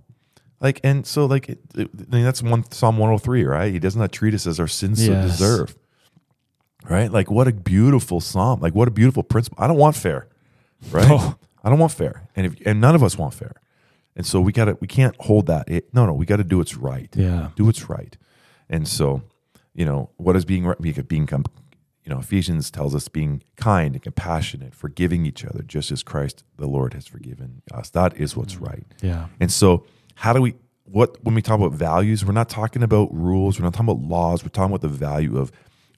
Like 0.60 0.82
and 0.84 1.06
so 1.08 1.26
like 1.26 1.48
it, 1.50 1.60
it- 1.76 1.90
I 2.12 2.16
mean, 2.16 2.26
that's 2.26 2.44
one 2.44 2.70
Psalm 2.72 2.98
103, 2.98 3.46
right? 3.46 3.72
He 3.72 3.80
does 3.80 3.96
not 3.96 4.12
treat 4.12 4.34
us 4.34 4.46
as 4.46 4.60
our 4.60 4.68
sins 4.68 5.04
so 5.06 5.12
Yes. 5.12 5.32
deserve. 5.32 5.76
Right? 6.90 7.12
Like 7.12 7.30
what 7.32 7.48
a 7.48 7.54
beautiful 7.54 8.22
psalm. 8.22 8.60
Like 8.60 8.76
what 8.76 8.88
a 8.88 8.92
beautiful 8.92 9.24
principle. 9.24 9.64
I 9.64 9.68
don't 9.68 9.78
want 9.78 9.96
fair. 9.96 10.28
Right? 10.92 11.08
No. 11.08 11.36
I 11.64 11.70
don't 11.70 11.80
want 11.80 11.92
fair. 11.94 12.28
And 12.36 12.46
if 12.48 12.56
and 12.66 12.80
none 12.82 12.96
of 12.96 13.04
us 13.04 13.18
want 13.18 13.34
fair. 13.34 13.54
And 14.16 14.26
so 14.26 14.40
we 14.42 14.52
got 14.52 14.66
to 14.66 14.78
we 14.82 14.88
can't 14.88 15.16
hold 15.20 15.48
that. 15.48 15.70
It, 15.70 15.94
no, 15.94 16.06
no, 16.06 16.14
we 16.14 16.26
got 16.26 16.38
to 16.38 16.44
do 16.44 16.58
what's 16.58 16.76
right. 16.76 17.10
Yeah. 17.16 17.50
Do 17.56 17.66
what's 17.66 17.90
right. 17.90 18.16
And 18.70 18.88
so, 18.88 19.22
you 19.74 19.86
know, 19.86 20.10
what 20.18 20.36
is 20.36 20.44
being 20.46 20.66
right? 20.66 20.80
Being, 20.82 21.02
being 21.08 21.26
com- 21.28 21.46
you 22.08 22.14
know, 22.14 22.22
Ephesians 22.22 22.72
tells 22.72 22.96
us 22.96 23.10
being 23.10 23.44
kind 23.58 23.94
and 23.94 24.02
compassionate, 24.02 24.74
forgiving 24.74 25.26
each 25.26 25.44
other 25.44 25.62
just 25.62 25.92
as 25.92 26.04
Christ 26.04 26.46
the 26.56 26.66
Lord 26.66 26.94
has 26.94 27.06
forgiven 27.06 27.62
us. 27.74 27.90
That 27.90 28.16
is 28.16 28.34
what's 28.34 28.56
mm. 28.56 28.68
right. 28.70 28.86
Yeah. 29.02 29.26
And 29.42 29.52
so, 29.52 29.86
how 30.16 30.32
do 30.32 30.42
we 30.42 30.56
what 30.86 31.22
when 31.22 31.36
we 31.36 31.42
talk 31.42 31.60
about 31.60 31.74
values, 31.74 32.24
we're 32.24 32.32
not 32.32 32.48
talking 32.48 32.82
about 32.82 33.14
rules, 33.14 33.60
we're 33.60 33.66
not 33.66 33.74
talking 33.74 33.90
about 33.90 34.08
laws, 34.08 34.42
we're 34.42 34.50
talking 34.50 34.74
about 34.74 34.82
the 34.82 34.88
value 34.88 35.38
of 35.38 35.52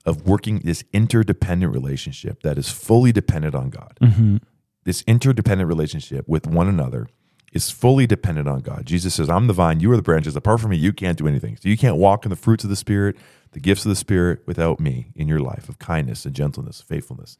of 0.04 0.26
working 0.26 0.62
this 0.64 0.84
interdependent 0.94 1.72
relationship 1.72 2.42
that 2.42 2.58
is 2.58 2.72
fully 2.72 3.12
dependent 3.12 3.54
on 3.54 3.70
God. 3.70 3.96
Mm-hmm. 4.02 4.38
This 4.86 5.04
interdependent 5.06 5.68
relationship 5.68 6.28
with 6.28 6.48
one 6.48 6.68
another 6.68 7.08
is 7.54 7.72
fully 7.72 8.06
dependent 8.06 8.48
on 8.48 8.62
God. 8.62 8.86
Jesus 8.86 9.16
says, 9.16 9.30
"I'm 9.30 9.48
the 9.48 9.54
vine, 9.54 9.80
you 9.80 9.92
are 9.92 9.96
the 9.96 10.02
branches. 10.02 10.36
Apart 10.36 10.62
from 10.62 10.72
me, 10.72 10.78
you 10.78 10.94
can't 10.94 11.18
do 11.18 11.28
anything. 11.28 11.58
So 11.58 11.70
you 11.70 11.78
can't 11.78 11.98
walk 11.98 12.26
in 12.26 12.30
the 12.30 12.36
fruits 12.36 12.64
of 12.64 12.70
the 12.70 12.76
Spirit, 12.76 13.16
the 13.52 13.60
gifts 13.60 13.86
of 13.86 13.90
the 13.90 13.96
Spirit, 13.96 14.42
without 14.46 14.80
me 14.80 15.12
in 15.16 15.28
your 15.28 15.40
life 15.40 15.70
of 15.70 15.80
kindness 15.80 16.26
and 16.26 16.36
gentleness, 16.36 16.82
faithfulness, 16.82 17.38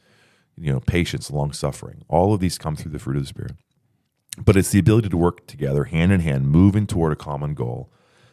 you 0.58 0.72
know, 0.72 0.80
patience, 0.80 1.30
long 1.32 1.52
suffering. 1.54 2.04
All 2.08 2.34
of 2.34 2.40
these 2.40 2.58
come 2.58 2.76
through 2.76 2.92
the 2.92 3.00
fruit 3.00 3.18
of 3.18 3.24
the 3.24 3.28
Spirit." 3.28 3.56
but 4.46 4.56
it's 4.56 4.72
the 4.72 4.80
ability 4.80 5.10
to 5.10 5.18
work 5.18 5.46
together 5.48 5.86
hand 5.86 6.12
in 6.12 6.22
hand, 6.22 6.48
moving 6.48 6.88
toward 6.88 7.12
a 7.12 7.16
common 7.16 7.54
goal 7.54 7.92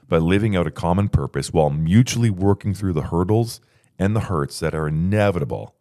by 0.09 0.19
living 0.19 0.55
out 0.55 0.67
a 0.67 0.71
common 0.71 1.09
purpose 1.09 1.53
while 1.53 1.71
mutually 1.71 2.31
working 2.31 2.75
through 2.75 2.93
the 2.93 3.03
hurdles 3.03 3.61
and 3.99 4.15
the 4.15 4.21
hurts 4.21 4.61
that 4.61 4.75
are 4.75 4.89
inevitable 4.89 5.75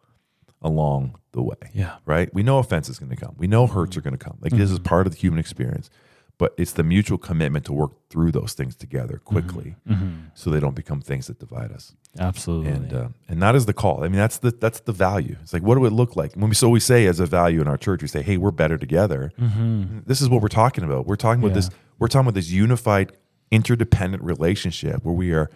along 0.66 1.18
the 1.32 1.42
way. 1.42 1.56
Yeah. 1.72 1.96
Right? 2.04 2.32
We 2.34 2.42
know 2.42 2.58
offense 2.58 2.88
is 2.88 2.98
going 2.98 3.10
to 3.10 3.16
come. 3.16 3.34
We 3.38 3.46
know 3.46 3.66
hurts 3.66 3.96
are 3.96 4.00
going 4.00 4.16
to 4.16 4.24
come. 4.24 4.38
Like 4.40 4.52
this 4.52 4.70
is 4.70 4.78
mm-hmm. 4.78 4.88
part 4.88 5.06
of 5.06 5.14
the 5.14 5.18
human 5.18 5.38
experience. 5.38 5.88
But 6.38 6.52
it's 6.58 6.72
the 6.72 6.82
mutual 6.82 7.16
commitment 7.16 7.64
to 7.64 7.72
work 7.72 7.92
through 8.10 8.32
those 8.32 8.52
things 8.52 8.76
together 8.76 9.14
mm-hmm. 9.14 9.24
quickly 9.24 9.76
mm-hmm. 9.88 10.16
so 10.34 10.50
they 10.50 10.60
don't 10.60 10.76
become 10.76 11.00
things 11.00 11.28
that 11.28 11.38
divide 11.38 11.72
us 11.72 11.94
Absolutely. 12.18 12.72
and 12.72 12.92
uh, 12.92 13.08
and 13.26 13.40
that 13.40 13.54
is 13.54 13.64
the 13.64 13.72
call. 13.72 14.04
I 14.04 14.08
mean, 14.08 14.18
that's 14.18 14.36
the 14.38 14.50
that's 14.50 14.80
the 14.80 14.92
value. 14.92 15.36
It's 15.40 15.54
like, 15.54 15.62
what 15.62 15.76
do 15.76 15.86
it 15.86 15.92
look 15.92 16.14
like? 16.14 16.34
When 16.34 16.50
we 16.50 16.54
so 16.54 16.68
we 16.68 16.80
say 16.80 17.06
as 17.06 17.20
a 17.20 17.26
value 17.26 17.62
in 17.62 17.68
our 17.68 17.78
church, 17.78 18.02
we 18.02 18.08
say, 18.08 18.20
hey, 18.20 18.36
we're 18.36 18.50
better 18.50 18.76
together. 18.76 19.32
This 20.04 20.20
is 20.20 20.28
what 20.28 20.42
we're 20.42 20.48
talking 20.48 20.84
about. 20.84 21.06
We're 21.06 21.16
talking 21.16 21.40
about 21.42 21.54
Yeah. 21.54 21.62
this. 21.62 21.70
We're 21.98 22.08
talking 22.08 22.26
about 22.26 22.34
this 22.34 22.50
unified, 22.50 23.12
interdependent 23.50 24.22
relationship 24.22 25.04
where 25.04 25.14
we 25.14 25.32
are 25.32 25.50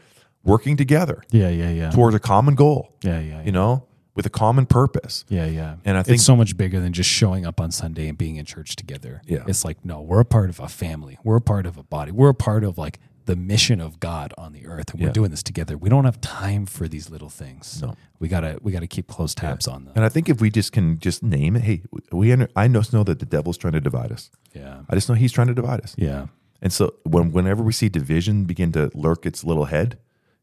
working 0.45 0.77
together 0.77 1.23
yeah, 1.31 1.51
yeah, 1.51 1.71
yeah. 1.71 1.91
towards 1.91 2.17
a 2.17 2.21
common 2.21 2.55
goal. 2.55 2.97
yeah, 3.03 3.21
yeah. 3.21 3.43
You 3.43 3.53
know, 3.53 3.87
with 4.15 4.27
a 4.27 4.31
common 4.31 4.67
purpose. 4.67 5.25
Yeah, 5.29 5.47
yeah. 5.47 5.77
And 5.85 5.97
I 5.97 6.03
think- 6.03 6.17
it's 6.17 6.25
so 6.25 6.37
much 6.37 6.57
bigger 6.57 6.81
than 6.81 6.93
just 6.93 7.09
showing 7.11 7.47
up 7.47 7.61
on 7.61 7.71
Sunday 7.71 8.09
and 8.09 8.19
being 8.19 8.37
in 8.37 8.45
church 8.45 8.77
together. 8.77 9.23
Yeah. 9.27 9.45
It's 9.47 9.65
like, 9.65 9.85
no, 9.85 10.01
we're 10.01 10.21
a 10.21 10.25
part 10.25 10.51
of 10.51 10.61
a 10.61 10.69
family. 10.69 11.19
We're 11.25 11.37
a 11.37 11.41
part 11.41 11.67
of 11.67 11.77
a 11.77 11.83
body. 11.83 12.11
We're 12.13 12.31
a 12.31 12.35
part 12.35 12.65
of 12.65 12.77
like 12.79 12.99
the 13.27 13.37
mission 13.37 13.81
of 13.81 14.01
God 14.01 14.35
on 14.37 14.53
the 14.53 14.67
earth. 14.67 14.93
And 14.93 15.01
we're 15.03 15.13
doing 15.13 15.31
this 15.31 15.43
together. 15.45 15.79
We 15.79 15.89
don't 15.89 16.05
have 16.05 16.21
time 16.21 16.67
for 16.67 16.89
these 16.89 17.09
little 17.11 17.29
things. 17.29 17.81
No. 17.81 17.95
We 18.19 18.27
gotta 18.29 18.59
we 18.61 18.73
gotta 18.73 18.89
keep 18.89 19.07
close 19.07 19.35
tabs 19.35 19.69
on 19.69 19.85
them. 19.85 19.93
And 19.95 20.05
I 20.05 20.09
think 20.09 20.29
if 20.29 20.41
we 20.41 20.51
just 20.51 20.73
can 20.73 20.99
just 20.99 21.23
name 21.23 21.55
it, 21.55 21.63
hey, 21.63 21.83
we 22.11 22.33
under, 22.33 22.49
I 22.57 22.67
just 22.67 22.93
know 22.93 23.05
that 23.05 23.21
the 23.21 23.27
devil's 23.27 23.57
trying 23.57 23.75
to 23.75 23.81
divide 23.81 24.11
us. 24.11 24.31
Yeah. 24.53 24.81
I 24.89 24.95
just 24.97 25.09
know 25.09 25.15
he's 25.15 25.31
trying 25.33 25.47
to 25.47 25.55
divide 25.55 25.81
us. 25.83 25.95
Yeah. 25.97 26.27
And 26.61 26.73
so 26.73 26.95
when 27.05 27.31
whenever 27.31 27.63
we 27.63 27.73
see 27.73 27.89
division 27.89 28.45
begin 28.47 28.73
to 28.73 28.91
lurk 28.95 29.25
its 29.25 29.45
little 29.45 29.67
head, 29.67 29.99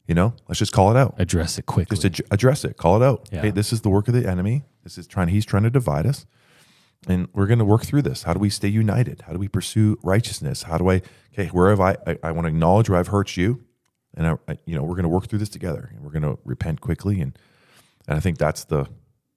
you 0.08 0.14
know, 0.14 0.34
let's 0.48 0.58
just 0.58 0.72
call 0.72 0.90
it 0.90 0.96
out. 0.96 1.14
Address 1.18 1.58
it 1.58 1.66
quickly. 1.66 1.96
just 1.96 2.20
ad- 2.20 2.26
address 2.32 2.64
it 2.64 2.76
call 2.76 3.00
it 3.00 3.04
out 3.06 3.28
Yeah. 3.30 3.42
hey 3.42 3.50
this 3.50 3.72
is 3.72 3.82
the 3.82 3.88
work 3.90 4.08
of 4.08 4.14
the 4.14 4.26
enemy 4.28 4.64
this 4.82 4.98
is 4.98 5.06
trying 5.06 5.28
he's 5.28 5.44
trying 5.46 5.62
to 5.64 5.70
divide 5.70 6.06
us 6.06 6.26
and 7.06 7.28
we're 7.34 7.46
going 7.46 7.60
to 7.60 7.64
work 7.64 7.84
through 7.84 8.02
this 8.02 8.24
how 8.24 8.32
do 8.32 8.40
we 8.40 8.50
stay 8.50 8.68
united 8.68 9.22
how 9.26 9.32
do 9.32 9.38
we 9.38 9.46
pursue 9.48 9.96
righteousness 10.02 10.62
how 10.64 10.76
do 10.78 10.90
i 10.90 11.00
okay 11.32 11.46
where 11.48 11.68
have 11.70 11.80
i 11.80 11.96
i, 12.06 12.18
I 12.24 12.30
want 12.32 12.46
to 12.46 12.48
acknowledge 12.48 12.88
where 12.90 12.98
i've 12.98 13.08
hurt 13.08 13.36
you 13.36 13.62
and 14.14 14.26
I, 14.26 14.32
I, 14.52 14.58
you 14.64 14.74
know 14.74 14.82
we're 14.82 14.94
going 14.96 15.04
to 15.04 15.08
work 15.10 15.28
through 15.28 15.38
this 15.40 15.50
together, 15.50 15.90
and 15.94 16.02
we're 16.02 16.10
going 16.10 16.22
to 16.22 16.38
repent 16.44 16.80
quickly, 16.80 17.20
and 17.20 17.38
and 18.08 18.16
I 18.16 18.20
think 18.20 18.38
that's 18.38 18.64
the 18.64 18.86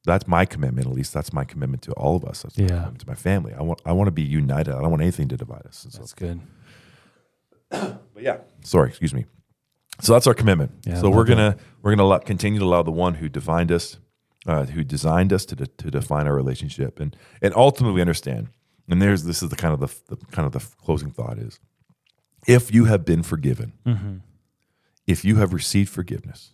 that's 0.06 0.26
my 0.28 0.46
commitment. 0.46 0.88
At 0.88 0.94
least 0.94 1.14
that's 1.14 1.32
my 1.34 1.44
commitment 1.44 1.84
to 1.84 1.92
all 1.92 2.16
of 2.16 2.24
us. 2.24 2.42
That's 2.44 2.58
my 2.58 2.64
Yeah. 2.64 2.70
commitment 2.70 3.00
to 3.02 3.08
my 3.08 3.14
family. 3.16 3.54
I 3.54 3.62
want 3.62 3.82
I 3.86 3.92
want 3.92 4.08
to 4.08 4.12
be 4.12 4.24
united. 4.24 4.74
I 4.74 4.80
don't 4.82 4.90
want 4.90 5.02
anything 5.04 5.28
to 5.28 5.38
divide 5.38 5.66
us. 5.68 5.86
So, 5.90 6.00
That's 6.00 6.14
good. 6.14 6.40
but 7.70 8.00
yeah, 8.20 8.38
sorry, 8.64 8.90
excuse 8.90 9.14
me. 9.14 9.26
So 10.02 10.14
that's 10.14 10.28
our 10.28 10.34
commitment. 10.34 10.72
Yeah, 10.86 11.00
so 11.00 11.10
we're 11.10 11.26
gonna 11.26 11.58
we're 11.82 11.92
gonna 11.92 12.04
allow, 12.04 12.18
continue 12.20 12.60
to 12.60 12.66
allow 12.66 12.84
the 12.84 12.92
one 12.92 13.16
who 13.16 13.30
defined 13.30 13.72
us, 13.72 13.98
uh, 14.48 14.66
who 14.66 14.84
designed 14.84 15.32
us 15.32 15.46
to 15.46 15.56
de- 15.56 15.68
to 15.68 15.92
define 15.92 16.28
our 16.28 16.36
relationship, 16.36 17.00
and 17.00 17.16
and 17.42 17.54
ultimately 17.56 17.96
we 17.96 18.02
understand. 18.02 18.50
And 18.90 19.02
there's 19.02 19.24
this 19.24 19.42
is 19.44 19.50
the 19.50 19.56
kind 19.56 19.74
of 19.74 19.80
the, 19.80 20.16
the 20.16 20.26
kind 20.28 20.46
of 20.46 20.52
the 20.54 20.60
closing 20.84 21.12
thought 21.12 21.38
is, 21.38 21.60
if 22.48 22.74
you 22.74 22.86
have 22.86 23.06
been 23.06 23.24
forgiven, 23.24 23.74
Mm-hmm. 23.86 24.18
if 25.08 25.24
you 25.24 25.36
have 25.38 25.54
received 25.54 25.90
forgiveness, 25.90 26.52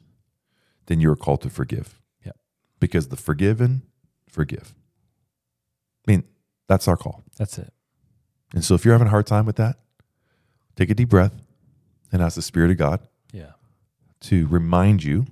then 0.88 0.99
you 0.99 1.10
are 1.12 1.15
called 1.15 1.41
to 1.41 1.49
forgive. 1.49 1.99
Yeah. 2.25 2.33
Because 2.79 3.07
the 3.07 3.15
forgiven 3.15 3.83
forgive. 4.29 4.73
I 6.07 6.12
mean, 6.12 6.23
that's 6.67 6.88
our 6.88 6.97
call. 6.97 7.23
That's 7.38 7.57
it. 7.57 7.73
And 8.53 8.63
so 8.63 8.75
if 8.75 8.86
you're 8.86 8.93
having 8.93 9.07
a 9.07 9.12
hard 9.12 9.25
time 9.27 9.45
with 9.45 9.55
that, 9.57 9.77
take 10.75 10.89
a 10.89 10.93
deep 10.93 11.10
breath 11.10 11.33
and 12.12 12.21
ask 12.21 12.36
the 12.36 12.41
Spirit 12.41 12.71
of 12.71 12.77
God. 12.77 12.99
To 14.21 14.47
remind 14.47 15.03
you 15.03 15.25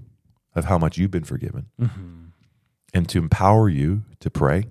of 0.56 0.65
how 0.65 0.78
much 0.78 0.98
you've 0.98 1.12
been 1.12 1.24
forgiven 1.24 1.65
Mm-hmm. 1.80 2.26
and 2.93 3.10
to 3.10 3.17
empower 3.19 3.67
you 3.69 4.04
to 4.19 4.30
pray, 4.30 4.65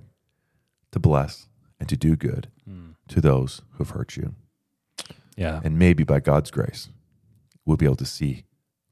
to 0.92 0.98
bless, 0.98 1.48
and 1.80 1.88
to 1.88 1.96
do 1.96 2.16
good 2.16 2.48
Mm. 2.68 2.94
to 3.08 3.20
those 3.20 3.60
who 3.72 3.84
have 3.84 3.90
hurt 3.90 4.16
you. 4.16 4.34
Yeah. 5.36 5.60
And 5.64 5.78
maybe 5.78 6.02
by 6.04 6.20
God's 6.20 6.50
grace, 6.50 6.88
we'll 7.66 7.76
be 7.76 7.84
able 7.84 7.96
to 7.96 8.06
see 8.06 8.44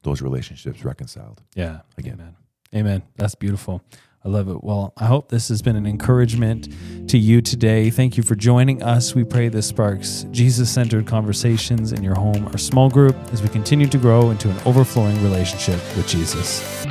those 0.03 0.21
relationships 0.21 0.83
reconciled. 0.85 1.41
Yeah. 1.55 1.79
Again. 1.97 2.13
Amen. 2.19 2.35
Amen. 2.75 3.03
That's 3.15 3.33
beautiful. 3.35 3.81
I 4.25 4.29
love 4.29 4.47
it. 4.47 4.63
Well, 4.63 4.93
I 4.97 5.05
hope 5.05 5.29
this 5.29 5.49
has 5.49 5.61
been 5.61 5.75
an 5.75 5.85
encouragement 5.85 6.69
to 7.09 7.17
you 7.17 7.41
today. 7.41 7.89
Thank 7.89 8.15
you 8.15 8.23
for 8.23 8.35
joining 8.35 8.81
us. 8.81 9.13
We 9.13 9.25
pray 9.25 9.49
this 9.49 9.67
sparks 9.67 10.25
Jesus 10.31 10.69
centered 10.69 11.07
conversations 11.07 11.91
in 11.91 12.03
your 12.03 12.15
home 12.15 12.47
or 12.47 12.57
small 12.57 12.89
group 12.89 13.17
as 13.33 13.41
we 13.43 13.49
continue 13.49 13.87
to 13.87 13.97
grow 13.97 14.29
into 14.29 14.49
an 14.49 14.57
overflowing 14.65 15.21
relationship 15.23 15.79
with 15.97 16.07
Jesus. 16.07 16.85